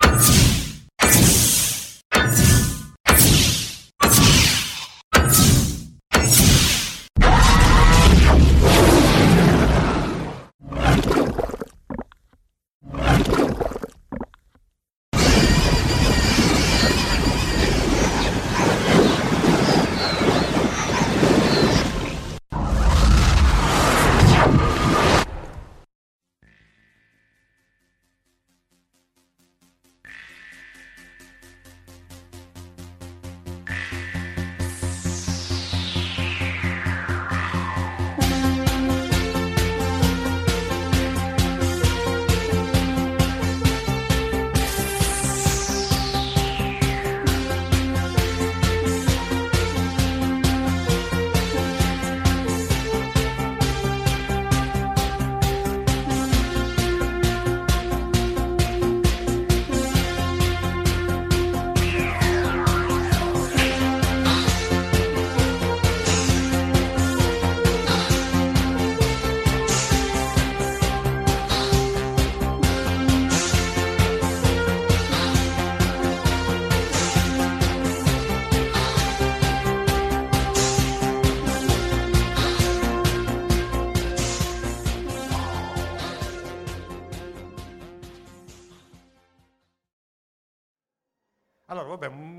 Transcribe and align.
Allora, 0.00 1.45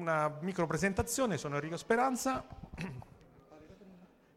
una 0.08 0.38
micro 0.40 0.66
presentazione, 0.66 1.38
sono 1.38 1.56
Enrico 1.56 1.76
Speranza, 1.76 2.46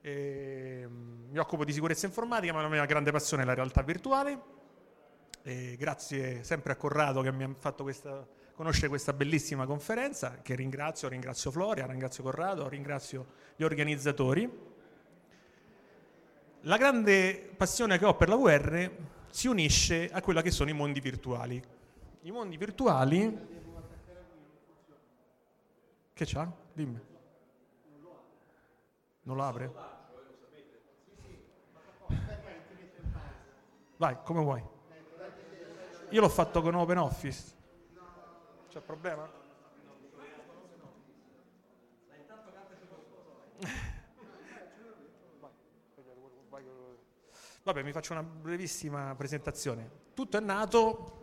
e, 0.03 0.85
mm, 0.85 1.31
mi 1.31 1.39
occupo 1.39 1.65
di 1.65 1.73
sicurezza 1.73 2.07
informatica, 2.07 2.53
ma 2.53 2.63
la 2.63 2.69
mia 2.69 2.85
grande 2.87 3.13
passione 3.13 3.45
è 3.45 3.47
la 3.47 3.55
realtà 3.55 3.83
virtuale. 3.83 4.59
E 5.43 5.77
grazie 5.79 6.43
sempre 6.43 6.73
a 6.73 6.77
Corrado 6.77 7.23
che 7.23 7.33
mi 7.33 7.45
ha 7.45 7.55
fatto 7.57 7.85
questa, 7.85 8.27
conoscere 8.53 8.89
questa 8.89 9.13
bellissima 9.13 9.65
conferenza, 9.65 10.41
che 10.43 10.57
ringrazio, 10.57 11.09
ringrazio 11.09 11.51
Floria, 11.53 11.87
ringrazio 11.87 12.25
Corrado, 12.25 12.69
ringrazio 12.69 13.27
gli 13.55 13.63
organizzatori. 13.63 14.69
La 16.63 16.77
grande 16.77 17.53
passione 17.57 17.97
che 17.97 18.05
ho 18.05 18.17
per 18.17 18.29
la 18.29 18.37
VR 18.37 18.91
si 19.31 19.47
unisce 19.47 20.11
a 20.11 20.21
quella 20.21 20.43
che 20.43 20.51
sono 20.51 20.69
i 20.69 20.75
mondi 20.75 21.01
virtuali. 21.01 21.63
I 22.23 22.31
mondi 22.33 22.59
virtuali 22.59 23.60
che 26.21 26.27
c'ha? 26.27 26.53
Dimmi. 26.75 27.01
Non 29.23 29.37
lo 29.37 29.43
apre? 29.43 29.73
Vai, 33.97 34.19
come 34.23 34.43
vuoi. 34.43 34.63
Io 36.11 36.21
l'ho 36.21 36.29
fatto 36.29 36.61
con 36.61 36.75
Open 36.75 36.99
Office. 36.99 37.57
C'è 38.69 38.81
problema? 38.81 39.29
Vabbè, 47.63 47.83
mi 47.83 47.93
faccio 47.93 48.13
una 48.13 48.23
brevissima 48.23 49.15
presentazione. 49.15 49.91
Tutto 50.13 50.37
è 50.37 50.41
nato 50.41 51.20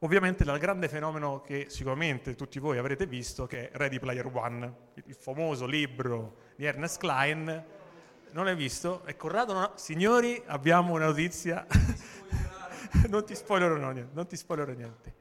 ovviamente 0.00 0.44
dal 0.44 0.58
grande 0.58 0.88
fenomeno 0.88 1.40
che 1.40 1.66
sicuramente 1.68 2.34
tutti 2.34 2.58
voi 2.58 2.78
avrete 2.78 3.06
visto, 3.06 3.46
che 3.46 3.70
è 3.70 3.76
Ready 3.76 3.98
Player 3.98 4.26
One, 4.32 4.74
il 5.04 5.14
famoso 5.14 5.66
libro 5.66 6.36
di 6.56 6.64
Ernest 6.64 6.98
Klein. 6.98 7.64
Non 8.32 8.44
l'hai 8.44 8.54
visto? 8.54 9.04
E 9.04 9.16
Corrado 9.16 9.52
non 9.52 9.62
ha... 9.62 9.72
Signori, 9.74 10.40
abbiamo 10.46 10.94
una 10.94 11.06
notizia. 11.06 11.66
non 13.08 13.24
ti 13.24 13.34
spoilerò 13.36 13.76
niente, 13.76 14.10
non 14.12 14.26
ti 14.26 14.36
spoilerò 14.36 14.72
niente. 14.72 15.18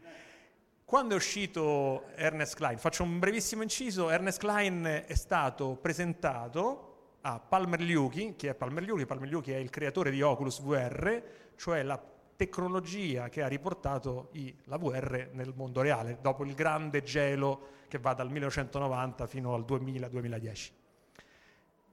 Quando 0.86 1.14
è 1.14 1.18
uscito 1.18 2.08
Ernest 2.16 2.56
Klein, 2.56 2.78
faccio 2.78 3.04
un 3.04 3.20
brevissimo 3.20 3.62
inciso, 3.62 4.10
Ernest 4.10 4.40
Klein 4.40 5.04
è 5.06 5.14
stato 5.14 5.76
presentato 5.76 7.18
a 7.22 7.40
Palmer 7.40 7.82
Luckey, 7.82 8.36
che 8.36 8.50
è 8.50 8.56
Palmer 8.56 8.84
Luckey, 8.84 9.06
Palmer 9.06 9.30
Luckey 9.30 9.54
è 9.54 9.58
il 9.58 9.70
creatore 9.70 10.10
di 10.10 10.22
Oculus 10.22 10.62
VR, 10.62 11.22
cioè 11.58 11.84
la 11.84 12.02
tecnologia 12.40 13.28
che 13.28 13.44
ha 13.44 13.48
riportato 13.48 14.30
i, 14.32 14.56
la 14.64 14.78
VR 14.78 15.32
nel 15.34 15.52
mondo 15.54 15.82
reale, 15.82 16.20
dopo 16.22 16.46
il 16.46 16.54
grande 16.54 17.04
gelo 17.04 17.72
che 17.90 17.98
va 17.98 18.14
dal 18.14 18.32
1990 18.32 19.28
fino 19.28 19.54
al 19.54 19.66
2000-2010. 19.68 20.72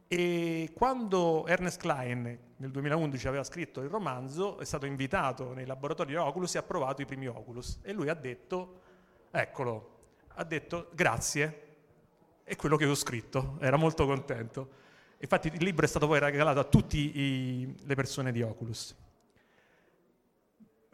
E 0.06 0.70
quando 0.72 1.48
Ernest 1.48 1.80
Klein 1.80 2.38
nel 2.58 2.70
2011 2.70 3.26
aveva 3.26 3.42
scritto 3.42 3.80
il 3.80 3.88
romanzo, 3.88 4.58
è 4.60 4.64
stato 4.64 4.86
invitato 4.86 5.52
nei 5.52 5.66
laboratori 5.66 6.10
di 6.10 6.16
Oculus 6.16 6.54
e 6.54 6.58
ha 6.58 6.62
provato 6.62 7.02
i 7.02 7.06
primi 7.06 7.26
Oculus. 7.26 7.80
E 7.82 7.92
lui 7.92 8.08
ha 8.08 8.14
detto, 8.14 8.80
eccolo, 9.32 9.98
ha 10.28 10.44
detto 10.44 10.90
grazie, 10.94 11.62
è 12.44 12.54
quello 12.54 12.76
che 12.76 12.86
ho 12.86 12.94
scritto, 12.94 13.56
era 13.58 13.76
molto 13.76 14.06
contento. 14.06 14.84
Infatti 15.18 15.48
il 15.48 15.64
libro 15.64 15.84
è 15.84 15.88
stato 15.88 16.06
poi 16.06 16.20
regalato 16.20 16.60
a 16.60 16.64
tutte 16.64 16.96
le 16.96 17.94
persone 17.96 18.30
di 18.30 18.42
Oculus. 18.42 18.94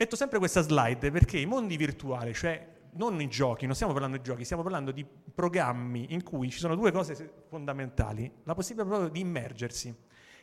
Metto 0.02 0.16
sempre 0.16 0.40
questa 0.40 0.62
slide 0.62 1.12
perché 1.12 1.38
i 1.38 1.46
mondi 1.46 1.76
virtuali, 1.76 2.34
cioè 2.34 2.66
non 2.94 3.20
i 3.20 3.28
giochi, 3.28 3.66
non 3.66 3.76
stiamo 3.76 3.92
parlando 3.92 4.16
di 4.16 4.24
giochi, 4.24 4.42
stiamo 4.42 4.64
parlando 4.64 4.90
di 4.90 5.06
programmi 5.32 6.12
in 6.12 6.24
cui 6.24 6.50
ci 6.50 6.58
sono 6.58 6.74
due 6.74 6.90
cose 6.90 7.44
fondamentali, 7.46 8.28
la 8.42 8.52
possibilità 8.54 8.88
proprio 8.88 9.10
di 9.10 9.20
immergersi. 9.20 9.94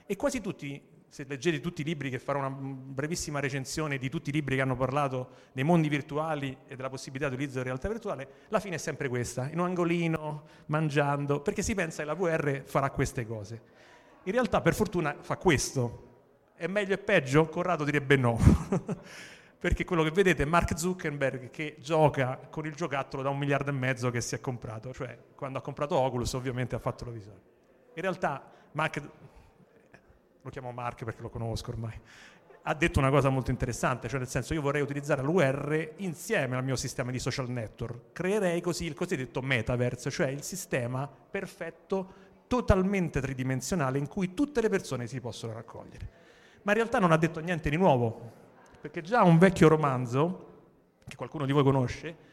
E 0.06 0.15
quasi 0.15 0.39
tutti, 0.39 0.81
se 1.09 1.25
leggete 1.27 1.59
tutti 1.59 1.81
i 1.81 1.83
libri, 1.83 2.09
che 2.09 2.19
farò 2.19 2.39
una 2.39 2.50
brevissima 2.50 3.41
recensione 3.41 3.97
di 3.97 4.07
tutti 4.07 4.29
i 4.29 4.31
libri 4.31 4.56
che 4.56 4.61
hanno 4.61 4.77
parlato 4.77 5.31
dei 5.51 5.65
mondi 5.65 5.89
virtuali 5.89 6.56
e 6.65 6.77
della 6.77 6.88
possibilità 6.88 7.27
di 7.27 7.33
utilizzo 7.33 7.56
della 7.56 7.65
realtà 7.65 7.89
virtuale, 7.89 8.29
la 8.47 8.61
fine 8.61 8.75
è 8.75 8.79
sempre 8.79 9.09
questa, 9.09 9.50
in 9.50 9.59
un 9.59 9.65
angolino, 9.65 10.44
mangiando, 10.67 11.41
perché 11.41 11.61
si 11.61 11.75
pensa 11.75 12.03
che 12.03 12.07
la 12.07 12.13
VR 12.13 12.61
farà 12.63 12.91
queste 12.91 13.25
cose. 13.25 13.61
In 14.23 14.31
realtà, 14.31 14.61
per 14.61 14.73
fortuna, 14.73 15.17
fa 15.19 15.35
questo. 15.35 16.06
È 16.56 16.67
meglio 16.67 16.94
e 16.94 16.97
peggio? 16.97 17.50
Corrado 17.50 17.83
direbbe 17.83 18.15
no. 18.15 18.39
perché 19.59 19.83
quello 19.83 20.03
che 20.03 20.11
vedete 20.11 20.44
è 20.44 20.45
Mark 20.45 20.77
Zuckerberg 20.77 21.50
che 21.50 21.75
gioca 21.79 22.39
con 22.50 22.65
il 22.65 22.73
giocattolo 22.73 23.21
da 23.21 23.29
un 23.29 23.38
miliardo 23.38 23.69
e 23.69 23.73
mezzo 23.73 24.09
che 24.09 24.21
si 24.21 24.33
è 24.33 24.39
comprato, 24.39 24.94
cioè 24.94 25.17
quando 25.35 25.57
ha 25.57 25.61
comprato 25.61 25.97
Oculus 25.97 26.31
ovviamente 26.33 26.75
ha 26.75 26.79
fatto 26.79 27.03
la 27.03 27.11
visore. 27.11 27.41
In 27.94 28.01
realtà 28.01 28.41
Mark, 28.71 29.01
lo 30.41 30.50
chiamo 30.50 30.71
Mark 30.71 31.03
perché 31.03 31.21
lo 31.21 31.29
conosco 31.29 31.71
ormai, 31.71 32.00
ha 32.61 32.73
detto 32.73 33.00
una 33.00 33.09
cosa 33.09 33.27
molto 33.27 33.51
interessante, 33.51 34.07
cioè 34.07 34.19
nel 34.19 34.29
senso 34.29 34.53
io 34.53 34.61
vorrei 34.61 34.81
utilizzare 34.81 35.21
l'UR 35.21 35.94
insieme 35.97 36.56
al 36.56 36.63
mio 36.63 36.77
sistema 36.77 37.11
di 37.11 37.19
social 37.19 37.50
network, 37.50 38.13
creerei 38.13 38.61
così 38.61 38.85
il 38.85 38.94
cosiddetto 38.94 39.41
metaverse, 39.41 40.09
cioè 40.09 40.27
il 40.27 40.44
sistema 40.44 41.06
perfetto, 41.07 42.27
totalmente 42.47 43.19
tridimensionale 43.19 43.97
in 43.97 44.07
cui 44.07 44.33
tutte 44.33 44.61
le 44.61 44.69
persone 44.69 45.06
si 45.06 45.19
possono 45.19 45.51
raccogliere. 45.51 46.09
Ma 46.61 46.71
in 46.71 46.77
realtà 46.77 47.00
non 47.00 47.11
ha 47.11 47.17
detto 47.17 47.41
niente 47.41 47.69
di 47.69 47.75
nuovo, 47.75 48.47
perché 48.79 49.01
già 49.01 49.23
un 49.23 49.37
vecchio 49.37 49.67
romanzo, 49.67 50.47
che 51.07 51.15
qualcuno 51.15 51.45
di 51.45 51.51
voi 51.51 51.63
conosce, 51.63 52.27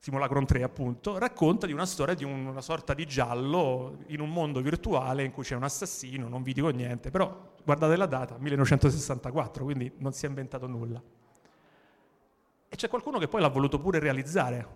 Simulacron 0.00 0.46
3 0.46 0.62
appunto, 0.62 1.18
racconta 1.18 1.66
di 1.66 1.72
una 1.72 1.84
storia 1.84 2.14
di 2.14 2.24
una 2.24 2.60
sorta 2.60 2.94
di 2.94 3.04
giallo 3.04 3.98
in 4.06 4.20
un 4.20 4.30
mondo 4.30 4.60
virtuale 4.60 5.24
in 5.24 5.32
cui 5.32 5.42
c'è 5.42 5.54
un 5.54 5.64
assassino, 5.64 6.28
non 6.28 6.42
vi 6.42 6.54
dico 6.54 6.68
niente, 6.70 7.10
però 7.10 7.56
guardate 7.62 7.96
la 7.96 8.06
data, 8.06 8.38
1964, 8.38 9.64
quindi 9.64 9.92
non 9.98 10.12
si 10.12 10.24
è 10.24 10.28
inventato 10.28 10.66
nulla. 10.66 11.02
E 12.70 12.76
c'è 12.76 12.88
qualcuno 12.88 13.18
che 13.18 13.28
poi 13.28 13.40
l'ha 13.40 13.48
voluto 13.48 13.78
pure 13.78 13.98
realizzare, 13.98 14.66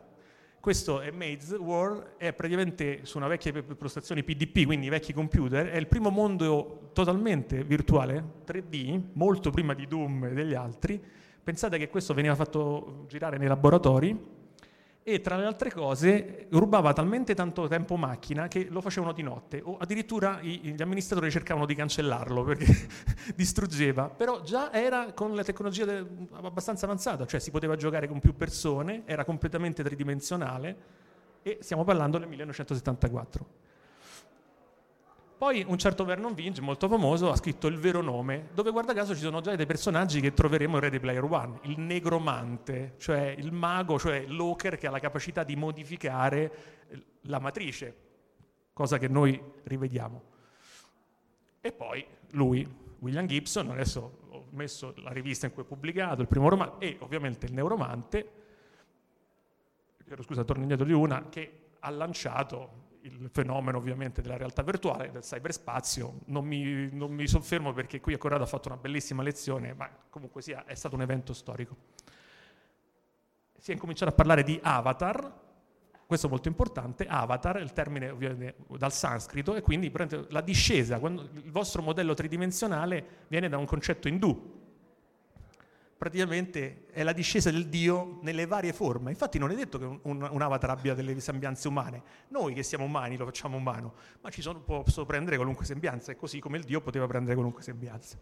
questo 0.63 1.01
è 1.01 1.11
Maze 1.11 1.57
World, 1.57 2.19
è 2.19 2.33
praticamente 2.33 3.01
su 3.03 3.17
una 3.17 3.27
vecchia 3.27 3.53
postazione 3.77 4.23
PDP, 4.23 4.65
quindi 4.65 4.89
vecchi 4.89 5.13
computer, 5.13 5.67
è 5.67 5.77
il 5.77 5.89
primo 5.89 6.09
mondo 6.11 6.91
totalmente 6.93 7.65
virtuale, 7.65 8.23
3D, 8.47 9.07
molto 9.15 9.51
prima 9.51 9.75
di 9.75 9.89
Doom 9.89 10.27
e 10.27 10.33
degli 10.35 10.55
altri. 10.55 11.03
Pensate 11.43 11.79
che 11.79 11.89
questo 11.89 12.15
veniva 12.15 12.37
fatto 12.37 13.07
girare 13.09 13.39
nei 13.39 13.49
laboratori 13.49 14.17
e 15.05 15.21
tra 15.21 15.37
le 15.37 15.47
altre 15.47 15.73
cose 15.73 16.47
rubava 16.51 16.93
talmente 16.93 17.35
tanto 17.35 17.67
tempo 17.67 17.97
macchina 17.97 18.47
che 18.47 18.69
lo 18.71 18.81
facevano 18.81 19.13
di 19.13 19.23
notte 19.23 19.61
o 19.63 19.77
addirittura 19.79 20.41
gli 20.41 20.81
amministratori 20.81 21.31
cercavano 21.31 21.67
di 21.67 21.75
cancellarlo 21.75 22.45
perché 22.45 22.67
distruggeva, 23.35 24.09
però 24.09 24.43
già 24.43 24.73
era 24.73 25.13
con 25.13 25.35
la 25.35 25.43
tecnologia 25.43 25.85
de- 25.85 26.07
abbastanza 26.33 26.85
avanzata, 26.85 27.27
cioè 27.27 27.41
si 27.41 27.51
poteva 27.51 27.75
giocare 27.75 28.07
con 28.07 28.21
più 28.21 28.37
persone, 28.37 29.03
era 29.05 29.25
completamente 29.25 29.83
tridimensionale 29.83 30.77
e 31.43 31.59
stiamo 31.61 31.83
parlando 31.83 32.19
del 32.19 32.29
1974. 32.29 33.71
Poi 35.43 35.65
un 35.67 35.77
certo 35.77 36.05
Vernon 36.05 36.35
Vinge, 36.35 36.61
molto 36.61 36.87
famoso, 36.87 37.29
ha 37.29 37.35
scritto 37.35 37.67
Il 37.67 37.77
vero 37.77 38.01
nome, 38.01 38.51
dove 38.55 38.71
guarda 38.71 38.95
caso 38.95 39.13
ci 39.13 39.23
sono 39.23 39.41
già 39.41 39.57
dei 39.57 39.67
personaggi 39.67 40.21
che 40.21 40.33
troveremo 40.33 40.77
in 40.77 40.81
Ready 40.81 41.01
Player 41.01 41.25
One. 41.25 41.59
Il 41.63 41.81
negromante, 41.81 42.95
cioè 42.99 43.35
il 43.37 43.51
mago, 43.51 43.99
cioè 43.99 44.25
l'oker 44.25 44.79
che 44.79 44.87
ha 44.87 44.93
la 44.93 45.01
capacità 45.01 45.43
di 45.43 45.57
modificare 45.57 46.53
la 47.23 47.41
matrice, 47.41 47.97
cosa 48.73 48.99
che 48.99 49.09
noi 49.09 49.43
rivediamo. 49.65 50.23
E 51.61 51.73
poi 51.73 52.07
lui, 52.35 52.65
William 53.01 53.27
Gibson, 53.27 53.69
adesso 53.71 54.19
ho 54.29 54.45
messo 54.51 54.95
la 54.99 55.11
rivista 55.11 55.47
in 55.47 55.55
cui 55.55 55.65
è 55.65 55.67
pubblicato, 55.67 56.21
il 56.21 56.29
primo 56.29 56.49
romanzo, 56.49 56.79
e 56.79 56.99
ovviamente 57.01 57.47
il 57.47 57.53
neuromante, 57.53 58.31
scusa, 60.21 60.45
torno 60.45 60.63
indietro 60.63 60.87
di 60.87 60.93
una, 60.93 61.29
che 61.29 61.71
ha 61.81 61.91
lanciato 61.91 62.91
il 63.03 63.29
fenomeno 63.33 63.79
ovviamente 63.79 64.23
della 64.23 64.37
realtà 64.37 64.63
virtuale, 64.63 65.11
del 65.11 65.23
cyberspazio. 65.23 66.21
Non 66.27 66.45
mi, 66.45 66.89
non 66.93 67.13
mi 67.13 67.27
soffermo 67.27 67.73
perché 67.73 68.01
qui 68.01 68.15
a 68.15 68.19
Corrado 68.19 68.45
ha 68.45 68.47
fatto 68.47 68.69
una 68.69 68.77
bellissima 68.77 69.23
lezione, 69.23 69.75
ma 69.75 69.91
comunque 70.11 70.43
sia, 70.43 70.65
è 70.65 70.75
stato 70.75 70.95
un 70.95 71.03
evento 71.03 71.33
storico. 71.33 71.77
Si 73.59 73.71
è 73.71 73.75
incominciato 73.75 74.11
a 74.11 74.15
parlare 74.15 74.43
di 74.43 74.59
avatar, 74.63 75.41
questo 76.07 76.27
è 76.27 76.31
molto 76.31 76.49
importante, 76.49 77.07
avatar, 77.07 77.61
il 77.61 77.73
termine 77.73 78.15
viene 78.15 78.55
dal 78.77 78.93
sanscrito, 78.93 79.55
e 79.55 79.63
quindi 79.63 79.91
la 80.29 80.41
discesa, 80.41 80.97
il 80.97 81.51
vostro 81.51 81.81
modello 81.81 82.15
tridimensionale 82.15 83.25
viene 83.29 83.49
da 83.49 83.57
un 83.57 83.65
concetto 83.65 84.09
indù, 84.09 84.62
praticamente 86.03 86.87
è 86.91 87.05
la 87.05 87.13
discesa 87.13 87.53
del 87.53 87.69
Dio 87.69 88.19
nelle 88.23 88.45
varie 88.45 88.73
forme. 88.73 89.11
Infatti 89.11 89.39
non 89.39 89.53
è 89.53 89.55
detto 89.55 89.79
che 89.79 89.85
un, 89.85 90.01
un, 90.29 90.43
avatar 90.43 90.71
abbia 90.71 90.95
delle 90.95 91.21
sembianze 91.21 91.69
umane. 91.69 92.03
Noi 92.31 92.55
che 92.55 92.65
siamo 92.65 92.83
umani 92.83 93.17
lo 93.17 93.25
facciamo 93.25 93.57
umano, 93.57 93.95
ma 94.21 94.29
ci 94.29 94.43
sono, 94.43 94.59
posso 94.63 95.07
prendere 95.07 95.37
qualunque 95.37 95.65
sembianza, 95.65 96.11
e 96.11 96.17
così 96.17 96.41
come 96.41 96.59
il 96.59 96.65
Dio 96.65 96.81
poteva 96.81 97.07
prendere 97.07 97.35
qualunque 97.35 97.63
sembianza. 97.63 98.19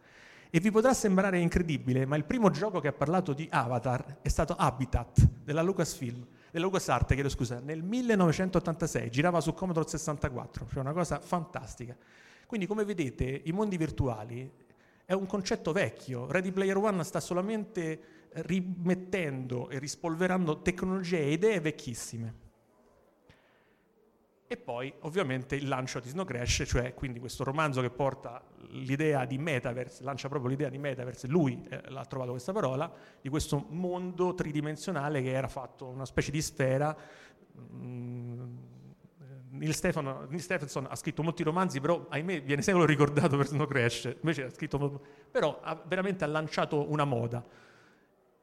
E 0.51 0.61
vi 0.61 0.71
potrà 0.71 0.93
sembrare 0.93 1.39
incredibile, 1.39 2.05
ma 2.05 2.17
il 2.17 2.25
primo 2.25 2.51
gioco 2.51 2.81
che 2.81 2.89
ha 2.89 2.93
parlato 2.93 3.33
di 3.33 3.49
avatar 3.51 4.19
è 4.21 4.29
stato 4.29 4.57
Habitat 4.57 5.27
della 5.43 5.63
Lucasfilm, 5.63 6.27
della 6.51 6.67
LucasArts, 6.67 7.15
chiedo 7.15 7.31
scusa, 7.31 7.61
nel 7.61 7.83
1986, 7.83 9.11
girava 9.11 9.41
su 9.41 9.55
Commodore 9.55 9.89
64, 9.89 10.67
cioè 10.71 10.81
una 10.81 10.93
cosa 10.93 11.19
fantastica. 11.19 11.97
Quindi 12.45 12.67
come 12.67 12.85
vedete 12.85 13.41
i 13.45 13.53
mondi 13.53 13.79
virtuali 13.79 14.69
è 15.11 15.13
un 15.13 15.27
concetto 15.27 15.73
vecchio. 15.73 16.31
Ready 16.31 16.53
Player 16.53 16.77
One 16.77 17.03
sta 17.03 17.19
solamente 17.19 18.29
rimettendo 18.31 19.69
e 19.69 19.81
rispolverando 19.81 20.63
tecnologie 20.63 21.19
e 21.19 21.33
idee 21.33 21.59
vecchissime. 21.59 22.35
E 24.47 24.57
poi 24.57 24.95
ovviamente 25.01 25.57
il 25.57 25.67
lancio 25.67 25.99
di 25.99 26.11
Snow 26.11 26.25
Crash, 26.25 26.63
cioè 26.65 26.95
quindi 26.95 27.19
questo 27.19 27.43
romanzo 27.43 27.81
che 27.81 27.91
porta 27.91 28.41
l'idea 28.69 29.25
di 29.25 29.37
metaverse, 29.37 30.05
lancia 30.05 30.29
proprio 30.29 30.51
l'idea 30.51 30.69
di 30.69 30.79
metaverse, 30.79 31.27
lui 31.27 31.61
eh, 31.69 31.91
l'ha 31.91 32.05
trovato 32.05 32.31
questa 32.31 32.53
parola, 32.53 32.93
di 33.21 33.29
questo 33.29 33.67
mondo 33.71 34.33
tridimensionale 34.35 35.23
che 35.23 35.33
era 35.33 35.49
fatto 35.49 35.89
una 35.89 36.07
specie 36.07 36.31
di 36.31 36.41
sfera 36.41 36.97
mh, 37.53 37.77
mm, 37.77 38.57
Neil, 39.53 39.75
Stefano, 39.75 40.27
Neil 40.29 40.41
Stephenson 40.41 40.87
ha 40.89 40.95
scritto 40.95 41.23
molti 41.23 41.43
romanzi, 41.43 41.81
però 41.81 42.07
ahimè 42.09 42.43
viene 42.43 42.63
sempre 42.63 42.87
ricordato 42.87 43.37
per 43.37 43.47
Snow 43.47 43.67
Crash, 43.67 44.17
invece 44.21 44.45
ha 44.45 44.51
scritto, 44.51 45.01
però 45.31 45.61
ha 45.63 45.81
veramente 45.87 46.25
ha 46.25 46.29
lanciato 46.29 46.91
una 46.91 47.05
moda. 47.05 47.45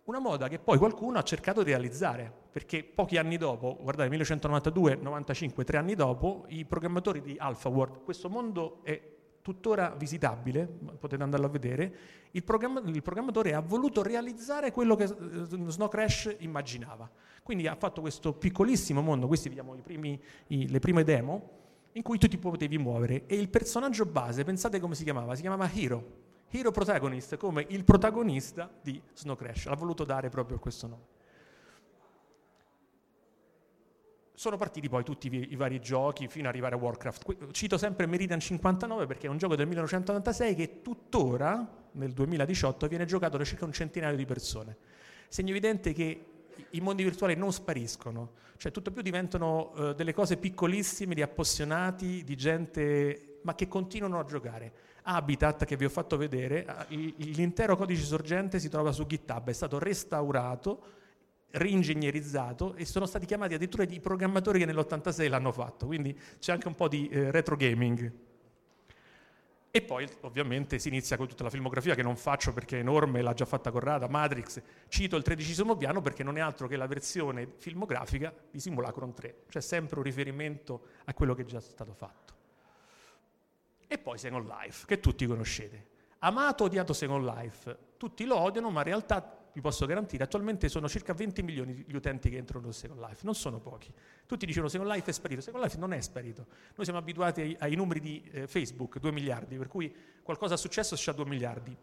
Una 0.04 0.20
moda 0.20 0.48
che 0.48 0.60
poi 0.60 0.78
qualcuno 0.78 1.18
ha 1.18 1.24
cercato 1.24 1.64
di 1.64 1.72
realizzare, 1.72 2.32
perché 2.50 2.84
pochi 2.84 3.18
anni 3.18 3.38
dopo, 3.38 3.78
guardate, 3.82 4.10
1992, 4.10 4.96
95, 4.96 5.64
tre 5.66 5.78
anni 5.78 5.96
dopo, 5.96 6.46
i 6.48 6.64
programmatori 6.64 7.22
di 7.22 7.36
AlphaWorld, 7.38 8.04
questo 8.04 8.30
mondo 8.30 8.80
è 8.84 9.17
tuttora 9.48 9.96
visitabile, 9.98 10.68
potete 11.00 11.24
andarlo 11.24 11.46
a 11.46 11.50
vedere, 11.50 11.96
il, 12.32 12.44
programma, 12.44 12.82
il, 12.82 13.02
programmatore 13.02 13.54
ha 13.54 13.62
voluto 13.62 14.04
realizzare 14.04 14.74
quello 14.74 14.98
che 14.98 15.06
eh, 15.06 15.70
Snow 15.70 15.88
Crash 15.88 16.36
immaginava. 16.40 17.10
Quindi 17.44 17.66
ha 17.66 17.76
fatto 17.76 18.02
questo 18.02 18.34
piccolissimo 18.34 19.00
mondo, 19.00 19.26
questi 19.26 19.48
vediamo 19.48 19.74
i 19.74 19.82
primi, 19.82 20.22
i, 20.48 20.68
le 20.68 20.80
prime 20.80 21.06
demo, 21.06 21.50
in 21.94 22.02
cui 22.02 22.18
tu 22.18 22.28
ti 22.28 22.38
potevi 22.38 22.78
muovere 22.78 23.26
e 23.26 23.38
il 23.38 23.48
personaggio 23.48 24.06
base, 24.06 24.44
pensate 24.44 24.82
come 24.82 24.96
si 24.96 25.06
chiamava? 25.06 25.34
Si 25.34 25.40
chiamava 25.40 25.72
Hero, 25.74 26.04
Hero 26.50 26.72
Protagonist, 26.72 27.38
come 27.38 27.66
il 27.70 27.86
protagonista 27.86 28.70
di 28.82 29.02
Snow 29.14 29.38
Crash, 29.38 29.68
l'ha 29.68 29.76
voluto 29.76 30.04
dare 30.04 30.28
proprio 30.28 30.60
questo 30.60 30.88
nome. 30.88 31.17
Sono 34.38 34.56
partiti 34.56 34.88
poi 34.88 35.04
tutti 35.04 35.34
i, 35.34 35.56
vari 35.56 35.80
giochi 35.80 36.28
fino 36.28 36.48
ad 36.48 36.54
arrivare 36.54 36.76
a 36.76 36.78
Warcraft. 36.78 37.50
Cito 37.50 37.76
sempre 37.76 38.06
Meridian 38.06 38.40
59 38.40 39.08
perché 39.08 39.26
è 39.26 39.32
un 39.32 39.40
gioco 39.40 39.56
del 39.56 39.66
1996 39.66 40.54
che 40.54 40.82
tuttora, 40.84 41.68
nel 41.94 42.12
2018, 42.12 42.88
viene 42.88 43.06
giocato 43.06 43.38
da 43.38 43.44
circa 43.44 43.66
un 43.66 43.72
centinaio 43.72 44.16
di 44.16 44.26
persone. 44.26 44.78
Segno 45.28 45.50
evidente 45.50 45.92
che 45.92 46.26
i 46.70 46.82
mondi 46.82 47.02
virtuali 47.02 47.34
non 47.34 47.52
spariscono, 47.52 48.34
cioè 48.58 48.72
tutto 48.72 48.92
più 48.92 49.02
diventano 49.02 49.72
uh, 49.74 49.94
delle 49.94 50.14
cose 50.14 50.38
piccolissime 50.38 51.16
di 51.16 51.24
appassionati, 51.24 52.24
di 52.24 52.36
gente, 52.36 53.40
ma 53.42 53.56
che 53.56 53.68
continuano 53.68 54.20
a 54.20 54.24
giocare. 54.24 54.72
Habitat, 55.02 55.66
che 55.66 55.76
vi 55.76 55.86
ho 55.86 55.90
fatto 55.90 56.16
vedere, 56.16 56.86
l'intero 56.90 57.76
codice 57.76 58.04
sorgente 58.04 58.60
si 58.60 58.70
trova 58.70 58.92
su 58.92 59.08
GitHub, 59.08 59.50
è 59.50 59.54
stato 59.54 59.80
restaurato 59.80 60.97
reingegnerizzato 61.52 62.76
e 62.76 62.86
sono 62.86 63.06
stati 63.06 63.26
chiamati 63.26 63.54
addirittura 63.54 63.84
i 63.84 64.00
programmatori 64.00 64.60
che 64.60 64.66
nell'86 64.66 65.30
l'hanno 65.30 65.52
fatto, 65.52 65.86
quindi 65.86 66.18
c'è 66.40 66.52
anche 66.52 66.68
un 66.68 66.76
po' 66.76 66.88
di 66.88 67.08
eh, 67.10 67.32
retro 67.32 67.56
gaming. 67.56 68.12
E 69.70 69.82
poi 69.82 70.08
ovviamente 70.22 70.80
si 70.80 70.88
inizia 70.88 71.18
con 71.18 71.28
tutta 71.28 71.44
la 71.44 71.50
filmografia 71.50 71.94
che 71.94 72.02
non 72.02 72.16
faccio 72.16 72.52
perché 72.52 72.78
è 72.78 72.80
enorme, 72.80 73.22
l'ha 73.22 73.34
già 73.34 73.46
fatta 73.46 73.70
Corrada, 73.70 74.08
Matrix, 74.08 74.62
cito 74.88 75.16
il 75.18 75.24
tredicesimo 75.24 75.76
piano 75.76 76.02
perché 76.02 76.24
non 76.24 76.38
è 76.38 76.40
altro 76.40 76.68
che 76.68 76.78
la 76.78 76.88
versione 76.88 77.48
filmografica 77.58 78.34
di 78.50 78.60
Simulacron 78.60 79.14
3, 79.14 79.44
cioè 79.50 79.62
sempre 79.62 79.98
un 79.98 80.04
riferimento 80.04 80.82
a 81.06 81.14
quello 81.14 81.36
che 81.36 81.44
è 81.44 81.46
già 81.46 81.60
stato 81.60 81.94
fatto. 81.94 82.34
E 83.88 83.98
poi 84.00 84.18
Second 84.18 84.48
Life, 84.48 84.86
che 84.88 85.00
tutti 85.00 85.26
conoscete. 85.28 85.96
Amato, 86.20 86.64
odiato 86.64 86.94
Second 86.94 87.24
Life, 87.24 87.78
tutti 87.98 88.26
lo 88.26 88.38
odiano, 88.38 88.72
ma 88.72 88.80
in 88.80 88.86
realtà 88.86 89.22
vi 89.58 89.64
posso 89.64 89.88
garantire, 89.88 90.24
attualmente 90.24 90.70
sono 90.70 90.88
circa 90.88 91.14
20 91.14 91.42
milioni 91.42 91.84
gli 91.88 91.96
utenti 91.96 92.30
che 92.30 92.38
entrano 92.38 92.68
in 92.68 92.74
Second 92.74 93.00
Life, 93.00 93.22
non 93.24 93.34
sono 93.34 93.60
pochi. 93.60 93.92
Tutti 94.28 94.46
dicono 94.46 94.68
Second 94.68 94.88
Life 94.88 95.10
è 95.10 95.12
sparito, 95.12 95.42
Second 95.42 95.64
Life 95.64 95.78
non 95.80 95.94
è 95.94 96.00
sparito. 96.00 96.46
Noi 96.76 96.86
siamo 96.86 97.00
abituati 97.00 97.42
ai, 97.42 97.56
ai 97.60 97.74
numeri 97.74 98.00
di 98.00 98.24
eh, 98.32 98.46
Facebook, 98.46 99.00
2 99.00 99.12
miliardi, 99.12 99.58
per 99.58 99.68
cui 99.68 99.92
qualcosa 100.22 100.54
è 100.54 100.58
successo 100.58 100.96
c'è 100.96 101.12
2 101.12 101.26
miliardi. 101.26 101.76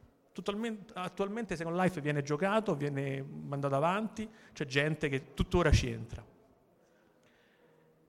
Attualmente 0.93 1.57
Second 1.57 1.77
Life 1.77 2.01
viene 2.01 2.23
giocato, 2.23 2.77
viene 2.77 3.21
mandato 3.23 3.75
avanti, 3.75 4.29
c'è 4.53 4.67
gente 4.67 5.09
che 5.09 5.35
tuttora 5.35 5.73
ci 5.73 5.91
entra. 5.91 6.25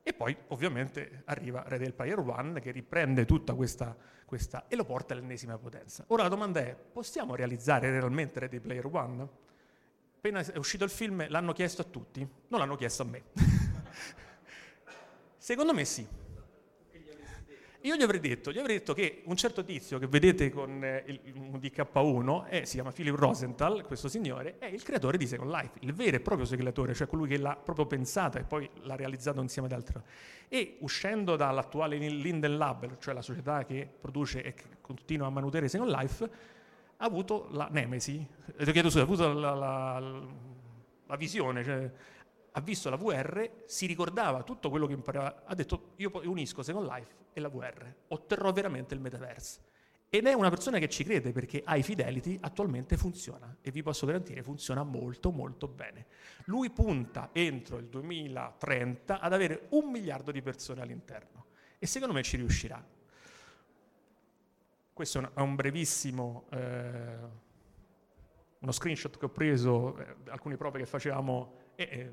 E 0.03 0.13
poi 0.13 0.37
ovviamente 0.49 1.23
arriva 1.25 1.63
Red 1.65 1.91
Player 1.93 2.19
One 2.19 2.59
che 2.59 2.69
riprende 2.69 3.25
tutta 3.25 3.55
questa, 3.55 3.97
questa, 4.25 4.67
e 4.67 4.75
lo 4.75 4.85
porta 4.85 5.15
all'ennesima 5.15 5.57
potenza. 5.57 6.03
Ora 6.09 6.21
la 6.21 6.29
domanda 6.29 6.59
è, 6.59 6.75
possiamo 6.75 7.33
realizzare 7.33 7.89
realmente 7.89 8.39
Ready 8.41 8.59
Player 8.59 8.85
One? 8.85 9.44
Appena 10.25 10.39
è 10.39 10.57
uscito 10.57 10.83
il 10.83 10.89
film 10.89 11.27
l'hanno 11.29 11.53
chiesto 11.53 11.83
a 11.83 11.85
tutti, 11.85 12.27
non 12.47 12.59
l'hanno 12.59 12.75
chiesto 12.75 13.03
a 13.03 13.05
me. 13.05 13.23
Secondo 15.37 15.73
me 15.73 15.85
sì. 15.85 16.07
Io 17.81 17.95
gli 17.95 18.01
avrei 18.01 18.19
detto, 18.19 18.51
gli 18.51 18.57
avrei 18.57 18.77
detto 18.77 18.95
che 18.95 19.21
un 19.25 19.35
certo 19.35 19.63
tizio 19.63 19.99
che 19.99 20.07
vedete 20.07 20.49
con 20.49 20.83
eh, 20.83 21.03
il, 21.05 21.19
DK1, 21.59 22.45
è, 22.45 22.63
si 22.65 22.73
chiama 22.73 22.91
Philip 22.91 23.13
Rosenthal, 23.13 23.85
questo 23.85 24.07
signore, 24.07 24.57
è 24.57 24.65
il 24.65 24.81
creatore 24.81 25.17
di 25.17 25.27
Second 25.27 25.51
Life, 25.51 25.77
il 25.81 25.93
vero 25.93 26.15
e 26.15 26.19
proprio 26.19 26.47
creatore, 26.47 26.95
cioè 26.95 27.05
colui 27.05 27.27
che 27.27 27.37
l'ha 27.37 27.55
proprio 27.55 27.85
pensata 27.85 28.39
e 28.39 28.43
poi 28.43 28.67
l'ha 28.81 28.95
realizzato 28.95 29.39
insieme 29.39 29.67
ad 29.67 29.75
altri. 29.75 30.01
E 30.47 30.77
uscendo 30.79 31.35
dall'attuale 31.35 31.97
Linden 31.97 32.57
Lab, 32.57 32.97
cioè 32.97 33.13
la 33.13 33.21
società 33.21 33.63
che 33.65 33.87
produce 34.01 34.41
e 34.41 34.55
che 34.55 34.63
continua 34.81 35.27
a 35.27 35.29
manutenere 35.29 35.69
Second 35.69 35.91
Life, 35.91 36.29
ha 36.97 37.05
avuto 37.05 37.47
la 37.51 37.67
nemesi, 37.71 38.25
eh, 38.57 38.71
chiedo 38.71 38.89
scusa, 38.89 39.01
ha 39.01 39.03
avuto 39.03 39.33
la, 39.33 39.53
la, 39.53 39.99
la 41.07 41.15
visione, 41.15 41.63
cioè, 41.63 41.91
ha 42.51 42.61
visto 42.61 42.89
la 42.89 42.95
VR, 42.95 43.63
si 43.65 43.85
ricordava 43.85 44.43
tutto 44.43 44.69
quello 44.69 44.87
che 44.87 44.93
imparava, 44.93 45.43
ha 45.45 45.55
detto 45.55 45.93
io 45.97 46.11
unisco 46.23 46.63
Second 46.63 46.87
Life 46.87 47.13
e 47.33 47.41
la 47.41 47.49
VR, 47.49 47.93
otterrò 48.07 48.51
veramente 48.53 48.93
il 48.93 49.01
metaverse. 49.01 49.73
Ed 50.07 50.27
è 50.27 50.33
una 50.33 50.49
persona 50.49 50.79
che 50.79 50.87
ci 50.87 51.03
crede 51.03 51.33
perché 51.33 51.61
High 51.67 51.83
Fidelity 51.83 52.37
attualmente 52.39 52.95
funziona 52.95 53.57
e 53.61 53.71
vi 53.71 53.83
posso 53.83 54.05
garantire 54.05 54.43
funziona 54.43 54.83
molto 54.83 55.31
molto 55.31 55.67
bene. 55.67 56.05
Lui 56.45 56.69
punta 56.69 57.31
entro 57.33 57.77
il 57.77 57.87
2030 57.87 59.19
ad 59.19 59.33
avere 59.33 59.67
un 59.71 59.91
miliardo 59.91 60.31
di 60.31 60.41
persone 60.41 60.81
all'interno 60.81 61.47
e 61.77 61.85
secondo 61.85 62.13
me 62.13 62.23
ci 62.23 62.37
riuscirà. 62.37 62.81
Questo 64.95 65.29
è 65.33 65.41
un 65.41 65.55
brevissimo, 65.55 66.45
eh, 66.51 67.17
uno 68.59 68.71
screenshot 68.71 69.17
che 69.17 69.25
ho 69.25 69.29
preso, 69.29 69.97
eh, 69.97 70.15
alcune 70.29 70.55
prove 70.55 70.79
che 70.79 70.85
facevamo, 70.85 71.57
e 71.75 72.09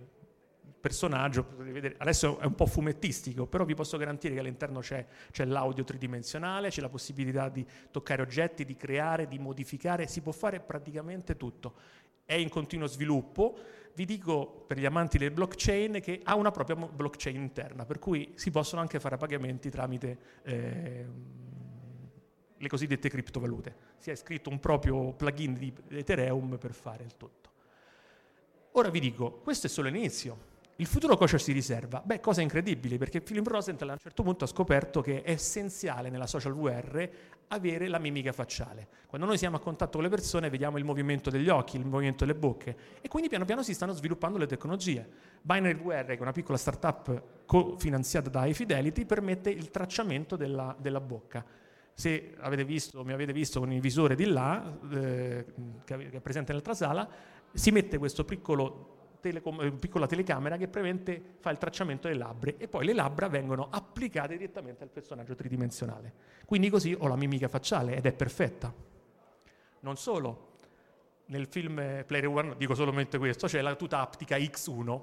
personaggio, 0.81 1.45
potete 1.45 1.71
vedere, 1.71 1.95
adesso 1.99 2.41
è 2.41 2.45
un 2.45 2.57
po' 2.57 2.67
fumettistico, 2.67 3.47
però 3.47 3.65
vi 3.65 3.77
posso 3.77 3.97
garantire 3.99 4.35
che 4.35 4.41
all'interno 4.41 4.81
c'è, 4.81 5.07
c'è 5.31 5.45
l'audio 5.45 5.85
tridimensionale, 5.85 6.71
c'è 6.71 6.81
la 6.81 6.89
possibilità 6.89 7.49
di 7.49 7.65
toccare 7.93 8.21
oggetti, 8.21 8.65
di 8.65 8.75
creare, 8.75 9.29
di 9.29 9.39
modificare, 9.39 10.09
si 10.09 10.21
può 10.21 10.33
fare 10.33 10.59
praticamente 10.59 11.37
tutto. 11.37 11.75
È 12.25 12.35
in 12.35 12.49
continuo 12.49 12.89
sviluppo, 12.89 13.57
vi 13.95 14.07
dico 14.07 14.65
per 14.67 14.81
gli 14.81 14.87
amanti 14.87 15.19
del 15.19 15.31
blockchain 15.31 16.01
che 16.01 16.21
ha 16.25 16.35
una 16.35 16.51
propria 16.51 16.75
blockchain 16.75 17.37
interna, 17.37 17.85
per 17.85 18.01
cui 18.01 18.33
si 18.35 18.51
possono 18.51 18.81
anche 18.81 18.99
fare 18.99 19.17
pagamenti 19.17 19.71
tramite... 19.71 20.19
Eh, 20.43 21.51
le 22.62 22.69
cosiddette 22.69 23.09
criptovalute. 23.09 23.75
Si 23.99 24.11
è 24.11 24.14
scritto 24.14 24.49
un 24.49 24.61
proprio 24.61 25.12
plugin 25.12 25.54
di 25.54 25.73
Ethereum 25.88 26.59
per 26.59 26.73
fare 26.73 27.02
il 27.02 27.16
tutto. 27.16 27.50
Ora 28.73 28.88
vi 28.88 29.00
dico, 29.00 29.40
questo 29.42 29.66
è 29.66 29.71
solo 29.71 29.88
l'inizio. 29.88 30.50
Il 30.76 30.87
futuro 30.87 31.16
cosa 31.16 31.38
si 31.38 31.52
riserva? 31.52 32.00
Beh, 32.04 32.21
cosa 32.21 32.40
incredibile, 32.40 32.99
perché 32.99 33.21
Philip 33.21 33.47
Rosenthal 33.47 33.90
a 33.90 33.92
un 33.92 33.99
certo 33.99 34.23
punto 34.23 34.45
ha 34.45 34.47
scoperto 34.47 35.02
che 35.02 35.23
è 35.23 35.33
essenziale 35.33 36.09
nella 36.09 36.26
social 36.28 36.54
VR 36.54 37.11
avere 37.49 37.88
la 37.88 37.99
mimica 37.99 38.33
facciale. 38.33 38.88
Quando 39.09 39.26
noi 39.26 39.38
siamo 39.38 39.57
a 39.57 39.61
contatto 39.61 39.95
con 39.95 40.04
le 40.04 40.09
persone 40.09 40.49
vediamo 40.49 40.78
il 40.78 40.85
movimento 40.85 41.31
degli 41.31 41.49
occhi, 41.49 41.76
il 41.76 41.85
movimento 41.85 42.25
delle 42.25 42.38
bocche 42.38 42.76
e 43.00 43.09
quindi 43.09 43.28
piano 43.28 43.45
piano 43.45 43.62
si 43.62 43.75
stanno 43.75 43.92
sviluppando 43.92 44.38
le 44.38 44.47
tecnologie. 44.47 45.07
Binary 45.42 45.75
VR, 45.75 46.04
che 46.07 46.16
è 46.16 46.21
una 46.21 46.33
piccola 46.33 46.57
startup 46.57 47.23
cofinanziata 47.45 48.31
da 48.31 48.47
iFidelity, 48.47 49.04
permette 49.04 49.50
il 49.50 49.71
tracciamento 49.71 50.37
della, 50.37 50.75
della 50.78 51.00
bocca 51.00 51.45
se 51.94 52.34
avete 52.38 52.64
visto, 52.64 53.04
mi 53.04 53.12
avete 53.12 53.32
visto 53.32 53.61
con 53.61 53.72
il 53.72 53.80
visore 53.80 54.14
di 54.14 54.26
là, 54.26 54.78
eh, 54.90 55.44
che 55.84 56.11
è 56.11 56.20
presente 56.20 56.52
nell'altra 56.52 56.75
sala, 56.75 57.08
si 57.52 57.70
mette 57.70 57.99
questa 57.99 58.25
telecom- 58.25 59.78
piccola 59.78 60.06
telecamera 60.06 60.56
che 60.56 60.68
prevente, 60.68 61.22
fa 61.38 61.50
il 61.50 61.58
tracciamento 61.58 62.08
delle 62.08 62.18
labbra 62.18 62.52
e 62.56 62.66
poi 62.66 62.87
le 62.87 62.94
labbra 62.94 63.28
vengono 63.28 63.68
applicate 63.70 64.37
direttamente 64.37 64.82
al 64.82 64.90
personaggio 64.90 65.34
tridimensionale. 65.34 66.12
Quindi 66.44 66.70
così 66.70 66.94
ho 66.99 67.06
la 67.06 67.16
mimica 67.16 67.49
facciale 67.49 67.96
ed 67.96 68.06
è 68.06 68.12
perfetta. 68.12 68.72
Non 69.80 69.96
solo, 69.96 70.50
nel 71.26 71.46
film 71.46 72.04
Player 72.06 72.26
One, 72.26 72.54
dico 72.56 72.75
solamente 72.75 73.18
questo, 73.18 73.46
c'è 73.46 73.61
la 73.61 73.75
tuta 73.75 74.00
aptica 74.00 74.37
X1, 74.37 75.00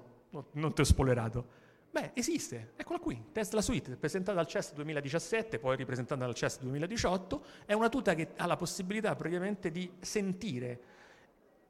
non 0.52 0.74
ti 0.74 0.82
ho 0.82 0.84
spoilerato 0.84 1.59
Beh, 1.92 2.12
esiste, 2.14 2.74
eccola 2.76 3.00
qui, 3.00 3.20
Tesla 3.32 3.62
Suite, 3.62 3.96
presentata 3.96 4.40
al 4.40 4.46
CES 4.46 4.74
2017, 4.74 5.58
poi 5.58 5.76
ripresentata 5.76 6.24
al 6.24 6.36
CES 6.36 6.60
2018, 6.60 7.44
è 7.66 7.74
una 7.74 7.90
tuta 7.90 8.14
che 8.14 8.30
ha 8.38 8.46
la 8.46 8.58
possibilità 8.58 9.16
praticamente 9.16 9.72
di 9.72 9.92
sentire, 10.00 10.80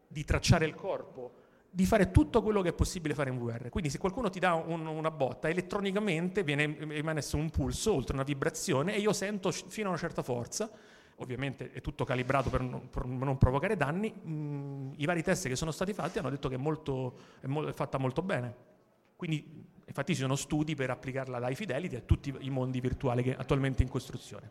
di 0.06 0.26
tracciare 0.26 0.66
il 0.66 0.76
corpo, 0.76 1.32
di 1.70 1.86
fare 1.86 2.12
tutto 2.12 2.42
quello 2.42 2.62
che 2.62 2.70
è 2.70 2.74
possibile 2.74 3.14
fare 3.14 3.30
in 3.30 3.38
VR. 3.38 3.70
Quindi 3.70 3.90
se 3.90 3.98
qualcuno 3.98 4.30
ti 4.30 4.40
dà 4.40 4.56
un, 4.56 4.86
una 4.86 5.10
botta, 5.10 5.48
elettronicamente 5.48 6.44
viene 6.44 6.78
emesso 6.78 7.38
un 7.38 7.50
pulso, 7.50 7.94
oltre 7.94 8.14
una 8.14 8.24
vibrazione, 8.24 8.96
e 8.96 9.00
io 9.00 9.14
sento 9.14 9.52
fino 9.52 9.88
a 9.88 9.92
una 9.92 10.00
certa 10.00 10.22
forza, 10.22 10.70
ovviamente 11.16 11.72
è 11.72 11.80
tutto 11.80 12.04
calibrato 12.04 12.50
per 12.50 12.62
non, 12.62 12.90
per 12.90 13.06
non 13.06 13.38
provocare 13.38 13.78
danni, 13.78 14.12
mh, 14.12 14.96
i 14.98 15.06
vari 15.06 15.24
test 15.24 15.48
che 15.48 15.56
sono 15.56 15.72
stati 15.72 15.94
fatti 15.94 16.20
hanno 16.20 16.30
detto 16.30 16.50
che 16.50 16.56
è, 16.56 16.58
molto, 16.58 17.18
è, 17.40 17.48
mo- 17.48 17.68
è 17.68 17.72
fatta 17.72 17.98
molto 17.98 18.22
bene. 18.22 18.69
Quindi 19.20 19.68
infatti 19.84 20.14
ci 20.16 20.22
sono 20.22 20.38
studi 20.38 20.76
per 20.76 20.92
applicarla 20.92 21.40
dai 21.40 21.54
Fidelity 21.54 21.98
a 21.98 22.00
tutti 22.00 22.34
i 22.40 22.50
mondi 22.50 22.80
virtuali 22.80 23.22
che 23.22 23.36
attualmente 23.36 23.84
in 23.84 23.90
costruzione. 23.90 24.50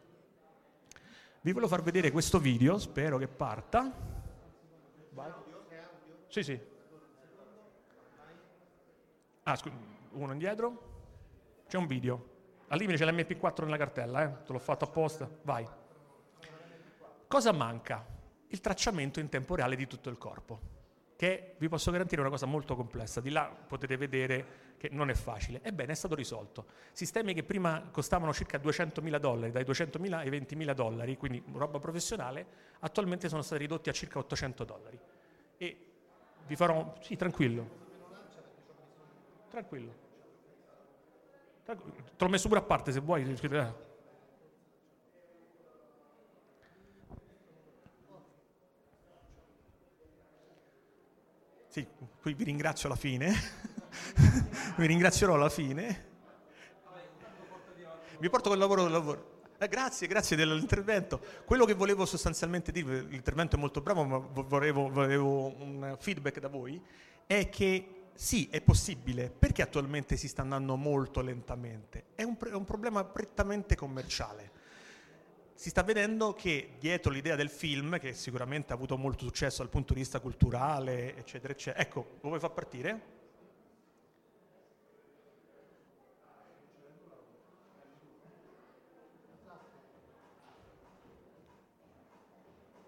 Vi 1.41 1.53
volevo 1.53 1.71
far 1.71 1.81
vedere 1.81 2.11
questo 2.11 2.39
video, 2.39 2.77
spero 2.77 3.17
che 3.17 3.29
parta. 3.29 3.91
Vai. 5.13 5.33
Sì, 6.27 6.43
sì. 6.43 6.61
Ah, 9.45 9.57
scu- 9.57 9.73
uno 10.11 10.33
indietro. 10.33 11.63
C'è 11.67 11.79
un 11.79 11.87
video. 11.87 12.37
Al 12.69 12.77
limite 12.79 12.99
c'è 12.99 13.11
l'MP4 13.11 13.65
nella 13.65 13.79
cartella, 13.79 14.23
eh? 14.23 14.45
te 14.45 14.53
l'ho 14.53 14.59
fatto 14.59 14.85
apposta. 14.85 15.31
Vai. 15.45 15.67
Cosa 17.27 17.53
manca? 17.53 18.07
Il 18.49 18.61
tracciamento 18.61 19.19
in 19.19 19.31
tempo 19.31 19.55
reale 19.55 19.77
di 19.77 19.87
tutto 19.87 20.11
il 20.11 20.19
corpo 20.19 20.77
che 21.19 21.57
vi 21.59 21.69
posso 21.69 21.91
garantire 21.91 22.21
una 22.21 22.31
cosa 22.31 22.47
molto 22.47 22.77
complessa. 22.77 23.21
Di 23.21 23.31
là 23.31 23.53
potete 23.67 23.97
vedere 23.97 24.77
che 24.77 24.89
non 24.93 25.11
è 25.11 25.15
facile. 25.15 25.61
Ebbene, 25.65 25.91
è 25.91 25.95
stato 25.97 26.15
risolto. 26.15 26.67
Sistemi 26.93 27.35
che 27.35 27.43
prima 27.43 27.89
costavano 27.91 28.33
circa 28.33 28.57
200.000 28.59 29.19
dollari, 29.19 29.51
dai 29.51 29.65
200.000 29.65 30.13
ai 30.13 30.31
20.000 30.31 30.73
dollari, 30.75 31.17
quindi 31.17 31.43
roba 31.55 31.81
professionale, 31.81 32.47
attualmente 32.79 33.29
sono 33.29 33.43
stati 33.43 33.63
ridotti 33.63 33.89
a 33.89 33.93
circa 33.93 34.21
800 34.21 34.63
dollari. 34.63 35.01
E 35.57 35.87
vi 36.47 36.55
farò... 36.55 36.95
Sì, 37.01 37.17
tranquillo. 37.17 37.69
Tranquillo. 39.51 39.93
Te 41.65 41.77
l'ho 42.17 42.29
messo 42.29 42.47
pure 42.47 42.61
a 42.61 42.63
parte 42.63 42.93
se 42.93 43.01
vuoi. 43.01 43.25
Sì, 51.69 51.87
qui 52.23 52.33
vi 52.33 52.45
ringrazio 52.45 52.89
alla 52.89 52.97
fine. 52.97 53.31
vi 54.77 54.87
ringrazierò 54.87 55.35
alla 55.35 55.51
fine. 55.51 56.07
Vi 58.19 58.31
porto 58.31 58.49
col 58.49 58.59
lavoro 58.59 58.83
del 58.85 58.93
lavoro. 58.93 59.37
Eh, 59.59 59.69
grazie, 59.69 60.07
grazie 60.07 60.35
dell'intervento. 60.35 61.21
Quello 61.45 61.67
che 61.67 61.75
volevo 61.75 62.07
sostanzialmente 62.07 62.73
dire, 62.73 63.03
l'intervento 63.03 63.57
è 63.57 63.59
molto 63.59 63.83
bravo, 63.83 64.05
ma 64.05 64.19
volevo, 64.19 64.89
volevo 64.89 65.55
un 65.61 65.97
feedback 66.01 66.41
da 66.41 66.49
voi, 66.49 66.83
è 67.27 67.51
che 67.51 68.07
sì, 68.15 68.49
è 68.51 68.63
possibile, 68.63 69.31
perché 69.31 69.61
attualmente 69.61 70.17
si 70.17 70.27
sta 70.27 70.43
andando 70.43 70.75
molto 70.77 71.21
lentamente? 71.21 72.07
È 72.15 72.23
un, 72.23 72.37
è 72.51 72.55
un 72.55 72.65
problema 72.65 73.05
prettamente 73.05 73.77
commerciale 73.77 74.53
si 75.59 75.71
sta 75.71 75.83
vedendo 75.83 76.35
che 76.35 76.75
dietro 76.79 77.11
l'idea 77.11 77.35
del 77.35 77.49
film, 77.51 77.99
che 77.99 78.13
sicuramente 78.13 78.73
ha 78.73 78.77
avuto 78.77 78.97
molto 78.97 79.25
successo 79.25 79.59
dal 79.59 79.69
punto 79.69 79.93
di 79.93 79.99
vista 79.99 80.21
culturale, 80.21 81.17
eccetera, 81.17 81.53
eccetera, 81.53 81.83
ecco, 81.83 82.19
lo 82.21 82.29
vuoi 82.29 82.39
far 82.39 82.53
partire? 82.53 83.03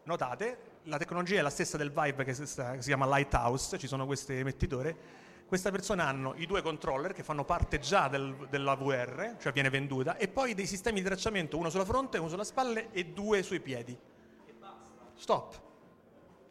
Notate, 0.05 0.59
la 0.85 0.97
tecnologia 0.97 1.41
è 1.41 1.43
la 1.43 1.50
stessa 1.50 1.77
del 1.77 1.91
Vive 1.91 2.23
che 2.23 2.35
si 2.35 2.47
chiama 2.83 3.09
Lighthouse, 3.09 3.79
ci 3.79 3.89
sono 3.89 4.07
queste 4.07 4.39
emettitore. 4.39 5.29
Queste 5.50 5.73
persone 5.73 6.02
hanno 6.02 6.35
i 6.37 6.47
due 6.47 6.62
controller 6.62 7.12
che 7.12 7.25
fanno 7.25 7.45
parte 7.45 7.80
già 7.80 8.07
del, 8.07 8.47
della 8.49 8.76
VR, 8.76 9.35
cioè 9.40 9.50
viene 9.50 9.69
venduta, 9.69 10.16
e 10.16 10.28
poi 10.28 10.54
dei 10.54 10.64
sistemi 10.64 11.00
di 11.00 11.07
tracciamento, 11.07 11.59
uno 11.59 11.71
sulla 11.71 11.85
fronte, 11.85 12.19
uno 12.19 12.28
sulla 12.28 12.45
spalle 12.45 12.92
e 12.92 13.07
due 13.07 13.42
sui 13.42 13.59
piedi. 13.59 13.99
Stop. 15.16 15.61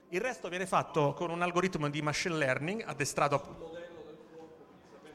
Il 0.10 0.20
resto 0.20 0.50
viene 0.50 0.66
fatto 0.66 1.14
con 1.14 1.30
un 1.30 1.42
algoritmo 1.42 1.90
di 1.90 2.02
machine 2.02 2.36
learning 2.36 2.84
addestrato 2.86 3.36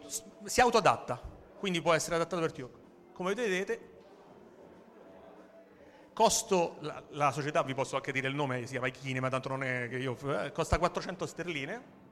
a... 0.07 0.09
Si 0.49 0.63
autoadatta, 0.63 1.21
quindi 1.59 1.83
può 1.83 1.93
essere 1.93 2.15
adattato 2.15 2.41
per 2.41 2.53
chiunque. 2.53 2.81
Come 3.13 3.35
vedete, 3.35 3.91
costo, 6.15 6.77
la, 6.81 7.03
la, 7.11 7.33
società, 7.33 7.63
vi 7.63 7.75
posso 7.75 7.97
anche 7.97 8.13
dire 8.13 8.29
il 8.29 8.35
nome, 8.35 8.65
si 8.65 8.73
chiama 8.73 8.89
Kinema, 8.89 9.29
tanto 9.29 9.51
non 9.51 9.63
è 9.63 9.89
che 9.91 9.99
io, 9.99 10.17
eh, 10.43 10.53
costa 10.53 10.79
400 10.79 11.27
sterline 11.27 12.04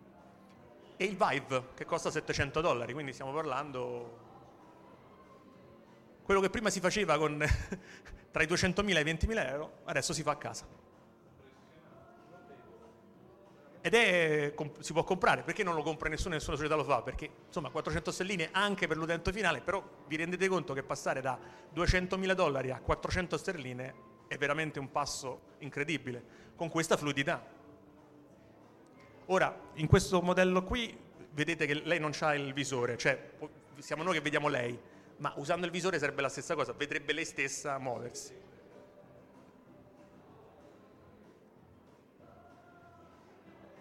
e 0.96 1.04
il 1.04 1.16
Vive 1.16 1.68
che 1.74 1.84
costa 1.84 2.10
700 2.10 2.60
dollari, 2.60 2.92
quindi 2.92 3.12
stiamo 3.12 3.32
parlando 3.32 4.30
quello 6.22 6.40
che 6.40 6.50
prima 6.50 6.70
si 6.70 6.80
faceva 6.80 7.18
con 7.18 7.38
tra 8.30 8.42
i 8.42 8.46
200.000 8.46 8.96
e 8.96 9.00
i 9.00 9.04
20.000 9.04 9.48
euro, 9.48 9.72
adesso 9.84 10.12
si 10.12 10.22
fa 10.22 10.32
a 10.32 10.36
casa. 10.36 10.66
Ed 13.84 13.94
è, 13.94 14.54
si 14.78 14.92
può 14.92 15.02
comprare, 15.02 15.42
perché 15.42 15.64
non 15.64 15.74
lo 15.74 15.82
compra 15.82 16.08
nessuno, 16.08 16.34
nessuna 16.34 16.56
società 16.56 16.76
lo 16.76 16.84
fa? 16.84 17.02
Perché 17.02 17.28
insomma 17.46 17.68
400 17.68 18.12
sterline 18.12 18.48
anche 18.52 18.86
per 18.86 18.96
l'utente 18.96 19.32
finale, 19.32 19.60
però 19.60 19.82
vi 20.06 20.14
rendete 20.14 20.46
conto 20.46 20.72
che 20.72 20.84
passare 20.84 21.20
da 21.20 21.36
200.000 21.74 22.32
dollari 22.32 22.70
a 22.70 22.78
400 22.78 23.36
sterline 23.36 23.94
è 24.28 24.38
veramente 24.38 24.78
un 24.78 24.90
passo 24.92 25.56
incredibile, 25.58 26.24
con 26.54 26.68
questa 26.68 26.96
fluidità. 26.96 27.44
Ora, 29.26 29.56
in 29.74 29.86
questo 29.86 30.20
modello 30.20 30.64
qui, 30.64 30.96
vedete 31.30 31.66
che 31.66 31.74
lei 31.74 32.00
non 32.00 32.12
ha 32.20 32.34
il 32.34 32.52
visore, 32.52 32.96
cioè 32.96 33.30
siamo 33.78 34.02
noi 34.02 34.14
che 34.14 34.20
vediamo 34.20 34.48
lei, 34.48 34.78
ma 35.18 35.32
usando 35.36 35.66
il 35.66 35.72
visore 35.72 35.98
sarebbe 35.98 36.22
la 36.22 36.28
stessa 36.28 36.54
cosa, 36.54 36.72
vedrebbe 36.72 37.12
lei 37.12 37.24
stessa 37.24 37.78
muoversi. 37.78 38.40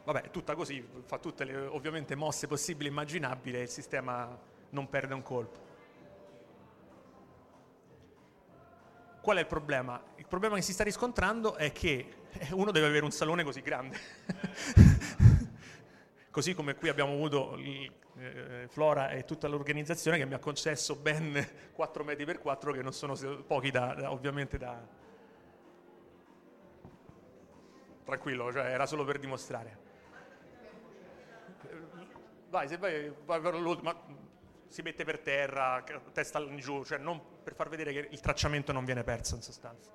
Vabbè, 0.03 0.23
è 0.23 0.29
tutta 0.31 0.55
così, 0.55 0.85
fa 1.05 1.19
tutte 1.19 1.43
le 1.43 1.55
ovviamente 1.55 2.15
mosse 2.15 2.47
possibili 2.47 2.87
e 2.87 2.91
immaginabili 2.91 3.57
e 3.57 3.61
il 3.61 3.69
sistema 3.69 4.37
non 4.69 4.89
perde 4.89 5.13
un 5.13 5.21
colpo. 5.21 5.69
Qual 9.21 9.37
è 9.37 9.39
il 9.39 9.45
problema? 9.45 10.01
Il 10.15 10.25
problema 10.25 10.55
che 10.55 10.63
si 10.63 10.73
sta 10.73 10.83
riscontrando 10.83 11.55
è 11.55 11.71
che 11.71 12.13
uno 12.51 12.71
deve 12.71 12.87
avere 12.87 13.05
un 13.05 13.11
salone 13.11 13.43
così 13.43 13.61
grande. 13.61 13.99
così 16.31 16.53
come 16.53 16.75
qui 16.75 16.89
abbiamo 16.89 17.13
avuto 17.13 17.55
eh, 17.57 18.65
Flora 18.69 19.11
e 19.11 19.25
tutta 19.25 19.47
l'organizzazione 19.47 20.17
che 20.17 20.25
mi 20.25 20.33
ha 20.33 20.39
concesso 20.39 20.95
ben 20.95 21.47
4 21.73 22.03
metri 22.03 22.25
per 22.25 22.39
4 22.39 22.71
che 22.71 22.81
non 22.81 22.93
sono 22.93 23.15
pochi 23.45 23.69
da, 23.69 23.93
da, 23.93 24.11
ovviamente 24.11 24.57
da... 24.57 24.99
Tranquillo, 28.03 28.51
cioè 28.51 28.65
era 28.65 28.85
solo 28.85 29.05
per 29.05 29.19
dimostrare 29.19 29.89
vai, 32.51 32.67
se 32.67 32.77
vai, 32.77 33.11
vai 33.25 33.41
ma 33.81 33.95
si 34.67 34.81
mette 34.83 35.03
per 35.03 35.19
terra, 35.19 35.83
testa 36.13 36.39
in 36.39 36.57
giù, 36.57 36.83
cioè 36.83 36.99
per 37.43 37.55
far 37.55 37.69
vedere 37.69 37.91
che 37.91 38.07
il 38.11 38.19
tracciamento 38.19 38.71
non 38.71 38.85
viene 38.85 39.03
perso 39.03 39.35
in 39.35 39.41
sostanza. 39.41 39.89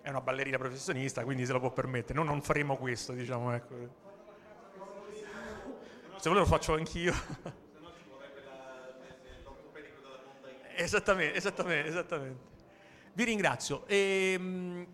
È 0.00 0.08
una 0.08 0.20
ballerina 0.20 0.56
professionista, 0.56 1.24
quindi 1.24 1.44
se 1.44 1.52
lo 1.52 1.60
può 1.60 1.70
permettere. 1.70 2.14
Noi 2.14 2.26
non 2.26 2.40
faremo 2.40 2.76
questo, 2.76 3.12
diciamo, 3.12 3.52
ecco. 3.52 4.07
Se 6.18 6.28
vuole 6.28 6.40
lo 6.40 6.46
faccio 6.46 6.74
anch'io. 6.74 7.14
Esattamente, 10.74 11.36
esattamente, 11.36 11.88
esattamente. 11.88 12.56
Vi 13.12 13.22
ringrazio. 13.24 13.84
Ehm, 13.86 14.86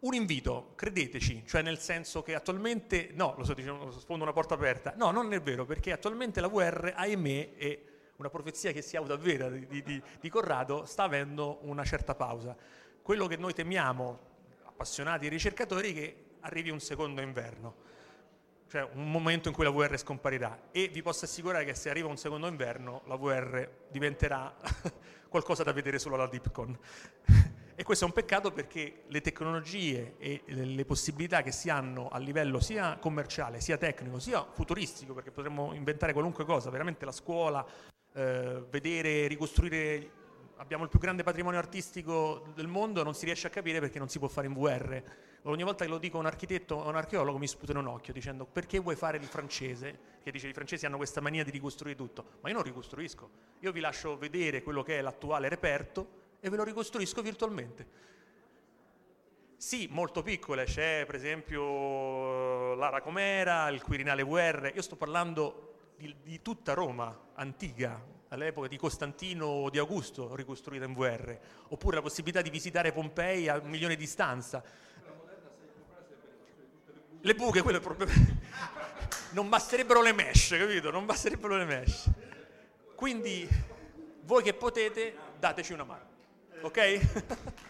un 0.00 0.14
invito, 0.14 0.72
credeteci, 0.76 1.44
cioè 1.46 1.62
nel 1.62 1.78
senso 1.78 2.22
che 2.22 2.34
attualmente, 2.36 3.10
no, 3.12 3.34
lo 3.36 3.42
sto 3.42 3.54
dicendo, 3.54 3.90
sfondo 3.90 4.22
una 4.22 4.32
porta 4.32 4.54
aperta, 4.54 4.94
no, 4.96 5.10
non 5.10 5.32
è 5.32 5.40
vero, 5.42 5.64
perché 5.64 5.92
attualmente 5.92 6.40
la 6.40 6.48
VR, 6.48 6.92
ahimè, 6.94 7.56
è 7.56 7.82
una 8.16 8.30
profezia 8.30 8.70
che 8.70 8.82
si 8.82 8.96
autoavvera 8.96 9.48
di, 9.48 9.82
di, 9.82 10.02
di 10.20 10.28
Corrado, 10.28 10.84
sta 10.86 11.02
avendo 11.02 11.58
una 11.62 11.84
certa 11.84 12.14
pausa. 12.14 12.56
Quello 13.02 13.26
che 13.26 13.36
noi 13.36 13.52
temiamo, 13.52 14.18
appassionati 14.64 15.28
ricercatori, 15.28 15.90
è 15.90 15.94
che 15.94 16.24
arrivi 16.40 16.70
un 16.70 16.80
secondo 16.80 17.20
inverno, 17.20 17.89
cioè 18.70 18.88
un 18.94 19.10
momento 19.10 19.48
in 19.48 19.54
cui 19.54 19.64
la 19.64 19.70
VR 19.70 19.98
scomparirà 19.98 20.68
e 20.70 20.86
vi 20.86 21.02
posso 21.02 21.24
assicurare 21.24 21.64
che 21.64 21.74
se 21.74 21.90
arriva 21.90 22.06
un 22.06 22.16
secondo 22.16 22.46
inverno 22.46 23.02
la 23.06 23.16
VR 23.16 23.68
diventerà 23.90 24.54
qualcosa 25.28 25.64
da 25.64 25.72
vedere 25.72 25.98
solo 25.98 26.14
alla 26.14 26.28
DeepCon. 26.28 26.78
E 27.80 27.82
questo 27.82 28.04
è 28.04 28.08
un 28.08 28.12
peccato 28.12 28.52
perché 28.52 29.04
le 29.06 29.22
tecnologie 29.22 30.16
e 30.18 30.42
le 30.44 30.84
possibilità 30.84 31.40
che 31.40 31.50
si 31.50 31.70
hanno 31.70 32.10
a 32.10 32.18
livello 32.18 32.60
sia 32.60 32.98
commerciale, 32.98 33.62
sia 33.62 33.78
tecnico, 33.78 34.18
sia 34.18 34.44
futuristico, 34.44 35.14
perché 35.14 35.30
potremmo 35.30 35.72
inventare 35.72 36.12
qualunque 36.12 36.44
cosa, 36.44 36.68
veramente 36.68 37.06
la 37.06 37.12
scuola, 37.12 37.66
eh, 38.12 38.64
vedere, 38.68 39.26
ricostruire, 39.28 40.10
abbiamo 40.60 40.84
il 40.84 40.90
più 40.90 40.98
grande 40.98 41.22
patrimonio 41.22 41.58
artistico 41.58 42.52
del 42.54 42.66
mondo, 42.66 43.02
non 43.02 43.14
si 43.14 43.24
riesce 43.24 43.46
a 43.46 43.50
capire 43.50 43.80
perché 43.80 43.98
non 43.98 44.10
si 44.10 44.18
può 44.18 44.28
fare 44.28 44.46
in 44.46 44.52
VR. 44.52 45.02
Ogni 45.44 45.62
volta 45.62 45.84
che 45.84 45.90
lo 45.90 45.96
dico 45.96 46.18
a 46.18 46.20
un 46.20 46.26
architetto 46.26 46.74
o 46.74 46.88
un 46.88 46.96
archeologo 46.96 47.38
mi 47.38 47.46
sputano 47.46 47.80
un 47.80 47.86
occhio 47.86 48.12
dicendo 48.12 48.44
perché 48.44 48.78
vuoi 48.78 48.94
fare 48.94 49.16
il 49.16 49.24
francese? 49.24 50.18
Che 50.22 50.30
dice 50.30 50.48
i 50.48 50.52
francesi 50.52 50.84
hanno 50.84 50.98
questa 50.98 51.22
mania 51.22 51.44
di 51.44 51.50
ricostruire 51.50 51.96
tutto, 51.96 52.32
ma 52.42 52.50
io 52.50 52.54
non 52.54 52.62
ricostruisco, 52.62 53.30
io 53.60 53.72
vi 53.72 53.80
lascio 53.80 54.18
vedere 54.18 54.62
quello 54.62 54.82
che 54.82 54.98
è 54.98 55.00
l'attuale 55.00 55.48
reperto 55.48 56.18
e 56.40 56.50
ve 56.50 56.56
lo 56.56 56.64
ricostruisco 56.64 57.22
virtualmente. 57.22 58.08
Sì, 59.56 59.88
molto 59.90 60.22
piccole, 60.22 60.64
c'è 60.64 61.04
per 61.06 61.14
esempio 61.14 62.74
l'Ara 62.74 63.00
Comera, 63.00 63.68
il 63.68 63.82
Quirinale 63.82 64.24
VR, 64.24 64.72
io 64.74 64.82
sto 64.82 64.96
parlando 64.96 65.92
di, 65.96 66.14
di 66.22 66.42
tutta 66.42 66.74
Roma 66.74 67.28
antica, 67.34 68.18
all'epoca 68.30 68.68
di 68.68 68.76
Costantino 68.76 69.46
o 69.46 69.70
di 69.70 69.78
Augusto 69.78 70.34
ricostruita 70.34 70.84
in 70.84 70.94
VR, 70.94 71.36
oppure 71.68 71.96
la 71.96 72.02
possibilità 72.02 72.42
di 72.42 72.50
visitare 72.50 72.92
Pompei 72.92 73.48
a 73.48 73.58
un 73.58 73.68
milione 73.68 73.94
di 73.94 74.00
distanza. 74.00 74.62
Le 77.22 77.34
buche, 77.34 77.62
quello 77.62 77.78
è 77.78 77.80
proprio... 77.80 78.06
non 79.32 79.48
basterebbero 79.48 80.00
le 80.02 80.12
mesh, 80.12 80.56
capito? 80.58 80.90
Non 80.90 81.06
basterebbero 81.06 81.56
le 81.56 81.64
mesh. 81.64 82.10
Quindi 82.94 83.48
voi 84.22 84.42
che 84.42 84.54
potete, 84.54 85.16
dateci 85.38 85.72
una 85.72 85.84
mano. 85.84 86.08
Ok? 86.62 87.69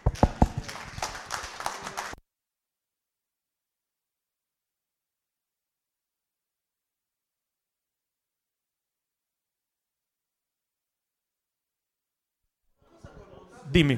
Dimmi. 13.73 13.97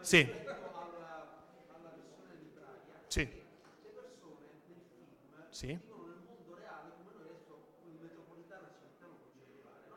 Sì. 0.00 0.20
Sì. 3.08 3.28
Sì. 5.50 5.78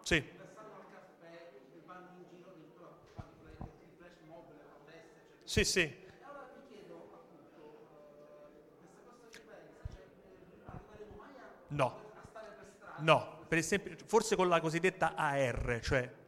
Sì. 0.03 0.23
Sì, 5.43 5.63
sì. 5.65 6.07
No, 11.71 11.93
no, 12.95 13.45
per 13.47 13.57
esempio, 13.59 13.95
forse 14.05 14.35
con 14.35 14.47
la 14.47 14.59
cosiddetta 14.59 15.13
AR, 15.15 15.79
cioè 15.83 16.18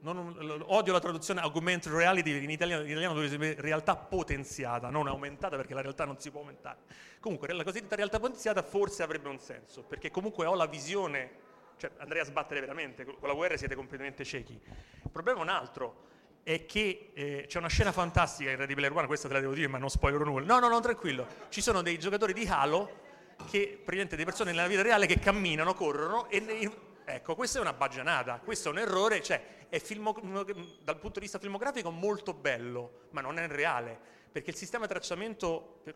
non, 0.00 0.62
odio 0.66 0.92
la 0.92 1.00
traduzione 1.00 1.40
augmented 1.40 1.92
reality 1.92 2.42
in 2.42 2.50
italiano, 2.50 2.82
in 2.82 2.90
italiano 2.90 3.14
dove 3.14 3.28
si 3.28 3.36
realtà 3.60 3.96
potenziata, 3.96 4.90
non 4.90 5.06
aumentata 5.06 5.56
perché 5.56 5.74
la 5.74 5.80
realtà 5.80 6.04
non 6.04 6.18
si 6.18 6.30
può 6.30 6.40
aumentare. 6.40 6.78
Comunque 7.20 7.52
la 7.52 7.64
cosiddetta 7.64 7.96
realtà 7.96 8.18
potenziata 8.18 8.62
forse 8.62 9.02
avrebbe 9.02 9.28
un 9.28 9.38
senso, 9.38 9.82
perché 9.82 10.10
comunque 10.10 10.46
ho 10.46 10.54
la 10.54 10.66
visione 10.66 11.42
cioè 11.76 11.90
andrei 11.98 12.22
a 12.22 12.24
sbattere 12.24 12.60
veramente, 12.60 13.04
con 13.04 13.16
la 13.28 13.34
VR 13.34 13.56
siete 13.56 13.74
completamente 13.74 14.24
ciechi. 14.24 14.52
Il 14.52 15.10
problema 15.10 15.40
è 15.40 15.42
un 15.42 15.48
altro, 15.48 16.12
è 16.42 16.66
che 16.66 17.10
eh, 17.14 17.44
c'è 17.48 17.58
una 17.58 17.68
scena 17.68 17.90
fantastica 17.90 18.50
in 18.50 18.56
Ready 18.56 18.74
Player 18.74 18.92
One, 18.92 19.06
questa 19.06 19.28
te 19.28 19.34
la 19.34 19.40
devo 19.40 19.54
dire 19.54 19.68
ma 19.68 19.78
non 19.78 19.88
spoilerò 19.88 20.24
nulla. 20.24 20.46
No, 20.46 20.60
no, 20.60 20.68
no, 20.68 20.80
tranquillo. 20.80 21.26
Ci 21.48 21.60
sono 21.60 21.82
dei 21.82 21.98
giocatori 21.98 22.32
di 22.32 22.46
Halo 22.46 23.02
che, 23.50 23.72
praticamente 23.72 24.16
delle 24.16 24.24
persone 24.24 24.52
nella 24.52 24.66
vita 24.66 24.82
reale 24.82 25.06
che 25.06 25.18
camminano, 25.18 25.74
corrono 25.74 26.28
e... 26.28 26.70
Ecco, 27.06 27.34
questa 27.34 27.58
è 27.58 27.60
una 27.60 27.74
baggianata, 27.74 28.40
questo 28.42 28.68
è 28.68 28.72
un 28.72 28.78
errore, 28.78 29.22
cioè 29.22 29.66
è 29.68 29.78
filmo, 29.78 30.14
dal 30.82 30.98
punto 30.98 31.18
di 31.18 31.20
vista 31.20 31.38
filmografico 31.38 31.90
molto 31.90 32.32
bello, 32.32 33.08
ma 33.10 33.20
non 33.20 33.38
è 33.38 33.46
reale, 33.46 33.98
perché 34.32 34.50
il 34.50 34.56
sistema 34.56 34.86
di 34.86 34.92
tracciamento 34.92 35.80
per, 35.82 35.94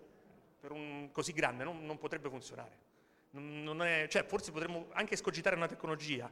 per 0.61 0.71
un 0.71 1.09
così 1.11 1.33
grande 1.33 1.65
non, 1.65 1.85
non 1.87 1.97
potrebbe 1.97 2.29
funzionare. 2.29 2.87
Non 3.31 3.83
è, 3.83 4.07
cioè, 4.09 4.25
forse 4.25 4.53
potremmo 4.53 4.89
anche 4.93 5.17
scogitare 5.17 5.57
una 5.57 5.67
tecnologia. 5.67 6.31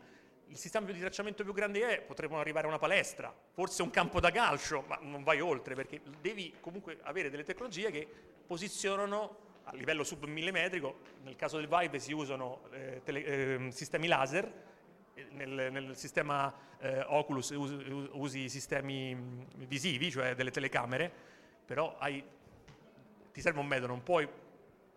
Il 0.48 0.58
sistema 0.58 0.90
di 0.90 1.00
tracciamento 1.00 1.42
più 1.42 1.54
grande 1.54 1.88
è, 1.88 2.00
potremmo 2.02 2.38
arrivare 2.38 2.66
a 2.66 2.68
una 2.68 2.78
palestra, 2.78 3.34
forse 3.52 3.82
un 3.82 3.90
campo 3.90 4.20
da 4.20 4.30
calcio, 4.30 4.84
ma 4.86 4.98
non 5.00 5.22
vai 5.22 5.40
oltre, 5.40 5.74
perché 5.74 6.02
devi 6.20 6.54
comunque 6.60 6.98
avere 7.02 7.30
delle 7.30 7.44
tecnologie 7.44 7.90
che 7.90 8.06
posizionano 8.46 9.44
a 9.68 9.74
livello 9.74 10.04
submillimetrico, 10.04 10.98
nel 11.24 11.34
caso 11.34 11.56
del 11.56 11.66
Vive 11.66 11.98
si 11.98 12.12
usano 12.12 12.62
eh, 12.70 13.00
tele, 13.04 13.24
eh, 13.24 13.70
sistemi 13.72 14.06
laser, 14.06 14.64
nel, 15.30 15.72
nel 15.72 15.96
sistema 15.96 16.52
eh, 16.78 17.02
Oculus 17.06 17.50
usi, 17.50 18.08
usi 18.12 18.48
sistemi 18.48 19.16
visivi, 19.56 20.10
cioè 20.10 20.34
delle 20.34 20.50
telecamere, 20.50 21.10
però 21.64 21.96
hai, 21.98 22.22
ti 23.32 23.40
serve 23.40 23.58
un 23.58 23.66
metodo, 23.66 23.88
non 23.88 24.02
puoi 24.02 24.28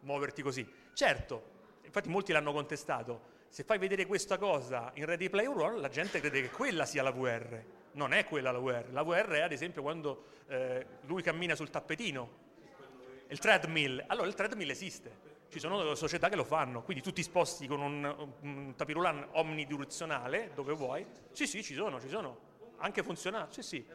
muoverti 0.01 0.41
così. 0.43 0.67
Certo, 0.93 1.43
infatti 1.83 2.09
molti 2.09 2.31
l'hanno 2.31 2.51
contestato, 2.51 3.37
se 3.49 3.63
fai 3.63 3.79
vedere 3.79 4.05
questa 4.05 4.37
cosa 4.37 4.91
in 4.95 5.05
Ready 5.05 5.29
Player 5.29 5.49
One 5.49 5.79
la 5.79 5.89
gente 5.89 6.19
crede 6.19 6.41
che 6.41 6.49
quella 6.49 6.85
sia 6.85 7.01
la 7.01 7.11
VR, 7.11 7.63
non 7.93 8.13
è 8.13 8.23
quella 8.25 8.51
la 8.51 8.59
VR, 8.59 8.91
la 8.91 9.01
VR 9.01 9.29
è 9.29 9.41
ad 9.41 9.51
esempio 9.51 9.81
quando 9.81 10.25
eh, 10.47 10.85
lui 11.05 11.23
cammina 11.23 11.55
sul 11.55 11.71
tappetino, 11.71 12.47
il 13.29 13.39
treadmill, 13.39 14.03
allora 14.07 14.27
il 14.27 14.33
treadmill 14.33 14.69
esiste, 14.69 15.37
ci 15.49 15.59
sono 15.59 15.93
società 15.95 16.29
che 16.29 16.35
lo 16.35 16.43
fanno, 16.43 16.81
quindi 16.81 17.03
tu 17.03 17.11
ti 17.11 17.23
sposti 17.23 17.67
con 17.67 17.81
un, 17.81 18.31
un 18.41 18.73
tapirulan 18.75 19.29
omnidirezionale 19.31 20.51
dove 20.53 20.73
vuoi, 20.73 21.05
sì 21.31 21.45
sì 21.47 21.63
ci 21.63 21.73
sono, 21.73 21.99
ci 21.99 22.09
sono, 22.09 22.47
anche 22.77 23.03
funzionali, 23.03 23.47
sì 23.51 23.61
sì. 23.61 23.85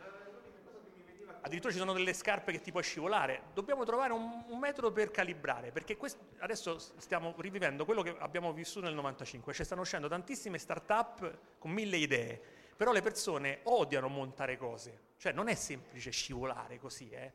Addirittura 1.41 1.73
ci 1.73 1.79
sono 1.79 1.93
delle 1.93 2.15
scarpe 2.15 2.53
che 2.53 2.61
ti 2.63 2.71
puoi 2.71 2.83
scivolare. 2.83 3.43
Dobbiamo 3.53 3.85
trovare 3.85 4.15
un, 4.15 4.45
un 4.49 4.59
metodo 4.59 4.91
per 4.93 5.11
calibrare, 5.11 5.73
perché 5.73 5.95
quest- 5.95 6.19
adesso 6.39 6.79
stiamo 6.79 7.35
rivivendo 7.37 7.85
quello 7.85 8.01
che 8.01 8.17
abbiamo 8.19 8.51
vissuto 8.55 8.87
nel 8.87 8.95
95, 8.95 9.53
cioè 9.53 9.67
stanno 9.67 9.83
uscendo 9.83 10.09
tantissime 10.09 10.57
start-up 10.57 11.39
con 11.59 11.71
mille 11.71 11.99
idee, 11.99 12.41
però 12.75 12.93
le 12.93 13.03
persone 13.03 13.61
odiano 13.65 14.09
montare 14.09 14.57
cose, 14.57 15.01
cioè 15.19 15.33
non 15.33 15.49
è 15.49 15.55
semplice 15.55 16.11
scivolare 16.11 16.79
così, 16.79 17.11
eh. 17.11 17.33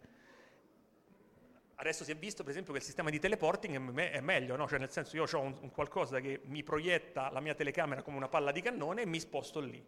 Adesso 1.79 2.03
si 2.03 2.11
è 2.11 2.15
visto 2.15 2.43
per 2.43 2.51
esempio 2.51 2.73
che 2.73 2.79
il 2.79 2.85
sistema 2.85 3.09
di 3.09 3.19
teleporting 3.19 3.97
è 3.97 4.19
meglio, 4.19 4.55
no? 4.55 4.67
cioè 4.67 4.79
nel 4.79 4.91
senso 4.91 5.15
io 5.15 5.23
ho 5.23 5.39
un, 5.39 5.55
un 5.61 5.71
qualcosa 5.71 6.19
che 6.19 6.41
mi 6.45 6.61
proietta 6.61 7.29
la 7.31 7.39
mia 7.39 7.55
telecamera 7.55 8.01
come 8.01 8.17
una 8.17 8.27
palla 8.27 8.51
di 8.51 8.61
cannone 8.61 9.03
e 9.03 9.05
mi 9.05 9.19
sposto 9.19 9.59
lì 9.59 9.81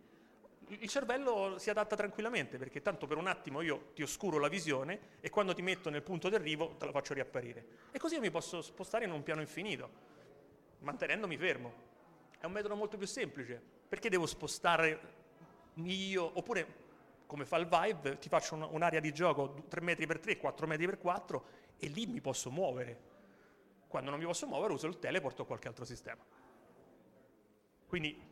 il 0.79 0.87
cervello 0.87 1.57
si 1.57 1.69
adatta 1.69 1.95
tranquillamente 1.95 2.57
perché 2.57 2.81
tanto 2.81 3.05
per 3.05 3.17
un 3.17 3.27
attimo 3.27 3.61
io 3.61 3.91
ti 3.93 4.03
oscuro 4.03 4.39
la 4.39 4.47
visione 4.47 4.99
e 5.19 5.29
quando 5.29 5.53
ti 5.53 5.61
metto 5.61 5.89
nel 5.89 6.01
punto 6.01 6.29
d'arrivo 6.29 6.75
te 6.77 6.85
la 6.85 6.91
faccio 6.91 7.13
riapparire. 7.13 7.65
E 7.91 7.99
così 7.99 8.15
io 8.15 8.21
mi 8.21 8.31
posso 8.31 8.61
spostare 8.61 9.05
in 9.05 9.11
un 9.11 9.21
piano 9.23 9.41
infinito, 9.41 9.89
mantenendomi 10.79 11.37
fermo. 11.37 11.89
È 12.39 12.45
un 12.45 12.53
metodo 12.53 12.75
molto 12.75 12.97
più 12.97 13.05
semplice. 13.05 13.61
Perché 13.87 14.09
devo 14.09 14.25
spostare 14.25 14.99
io? 15.75 16.31
Oppure, 16.37 16.79
come 17.25 17.45
fa 17.45 17.57
il 17.57 17.67
Vive, 17.67 18.17
ti 18.19 18.29
faccio 18.29 18.55
un'area 18.55 19.01
di 19.01 19.11
gioco 19.11 19.65
3 19.67 19.81
metri 19.81 20.07
per 20.07 20.19
3, 20.19 20.37
4 20.37 20.67
metri 20.67 20.85
per 20.85 20.97
4 20.97 21.45
e 21.83 21.87
lì 21.87 22.05
mi 22.05 22.21
posso 22.21 22.51
muovere. 22.51 23.09
Quando 23.87 24.11
non 24.11 24.19
mi 24.19 24.25
posso 24.25 24.45
muovere 24.45 24.71
uso 24.73 24.85
il 24.85 24.99
teleport 24.99 25.39
o 25.39 25.45
qualche 25.45 25.67
altro 25.67 25.83
sistema. 25.83 26.23
Quindi 27.87 28.29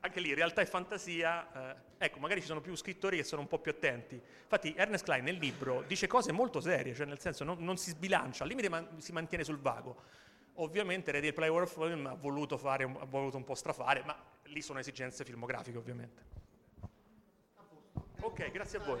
anche 0.00 0.20
lì 0.20 0.32
realtà 0.34 0.60
e 0.60 0.66
fantasia, 0.66 1.74
eh, 1.74 1.76
ecco, 1.98 2.20
magari 2.20 2.40
ci 2.40 2.46
sono 2.46 2.60
più 2.60 2.76
scrittori 2.76 3.16
che 3.16 3.24
sono 3.24 3.42
un 3.42 3.48
po' 3.48 3.58
più 3.58 3.72
attenti. 3.72 4.14
Infatti 4.14 4.72
Ernest 4.76 5.04
Klein 5.04 5.24
nel 5.24 5.36
libro 5.36 5.82
dice 5.82 6.06
cose 6.06 6.30
molto 6.30 6.60
serie, 6.60 6.94
cioè 6.94 7.06
nel 7.06 7.18
senso 7.18 7.42
non, 7.42 7.58
non 7.58 7.76
si 7.76 7.90
sbilancia, 7.90 8.44
al 8.44 8.48
limite 8.48 8.68
man- 8.68 9.00
si 9.00 9.10
mantiene 9.10 9.42
sul 9.42 9.58
vago. 9.58 10.02
Ovviamente 10.58 11.10
Ready 11.10 11.32
Player 11.32 11.66
Film 11.66 12.06
ha 12.06 12.14
voluto, 12.14 12.56
fare, 12.56 12.84
ha 12.84 13.04
voluto 13.04 13.36
un 13.36 13.44
po' 13.44 13.56
strafare, 13.56 14.02
ma 14.04 14.16
lì 14.44 14.62
sono 14.62 14.78
esigenze 14.78 15.24
filmografiche 15.24 15.76
ovviamente. 15.76 16.22
Ok, 18.20 18.50
grazie 18.52 18.78
a 18.78 18.82
voi. 18.84 19.00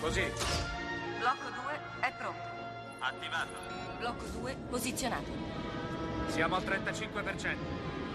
Così. 0.00 0.30
Blocco 1.18 1.48
2 1.48 1.80
è 2.00 2.12
pronto. 2.18 2.40
Attivato. 2.98 3.50
Blocco 3.98 4.24
2 4.24 4.56
posizionato. 4.68 5.30
Siamo 6.28 6.56
al 6.56 6.62
35%. 6.64 7.56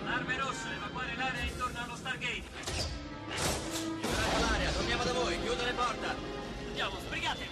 Arme 0.06 0.38
rosse, 0.38 0.74
evacuare 0.76 1.16
l'area 1.16 1.44
intorno 1.44 1.82
allo 1.82 1.96
Stargate. 1.96 2.44
Liberate 3.96 4.40
l'area, 4.40 4.72
torniamo 4.72 5.04
da 5.04 5.14
voi, 5.14 5.42
chiudo 5.42 5.64
le 5.64 5.74
porte. 5.74 6.08
Andiamo, 6.68 7.00
sbrigate. 7.00 7.48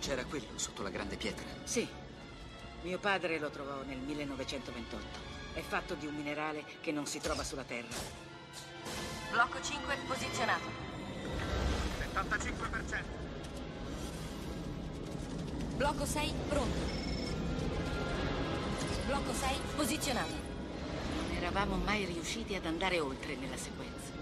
C'era 0.00 0.24
quello 0.24 0.58
sotto 0.58 0.82
la 0.82 0.90
grande 0.90 1.16
pietra. 1.16 1.46
Sì. 1.64 1.86
Mio 2.82 2.98
padre 2.98 3.38
lo 3.38 3.50
trovò 3.50 3.82
nel 3.82 3.98
1928. 3.98 5.41
È 5.54 5.60
fatto 5.60 5.94
di 5.94 6.06
un 6.06 6.14
minerale 6.14 6.64
che 6.80 6.92
non 6.92 7.04
si 7.04 7.20
trova 7.20 7.44
sulla 7.44 7.62
Terra. 7.64 7.94
Blocco 9.30 9.60
5 9.60 9.96
posizionato. 10.06 10.64
75%. 12.14 13.02
Blocco 15.76 16.06
6 16.06 16.34
pronto. 16.48 16.78
Blocco 19.06 19.32
6 19.34 19.56
posizionato. 19.76 20.32
Non 21.16 21.36
eravamo 21.36 21.76
mai 21.76 22.06
riusciti 22.06 22.54
ad 22.54 22.64
andare 22.64 22.98
oltre 23.00 23.34
nella 23.36 23.58
sequenza. 23.58 24.21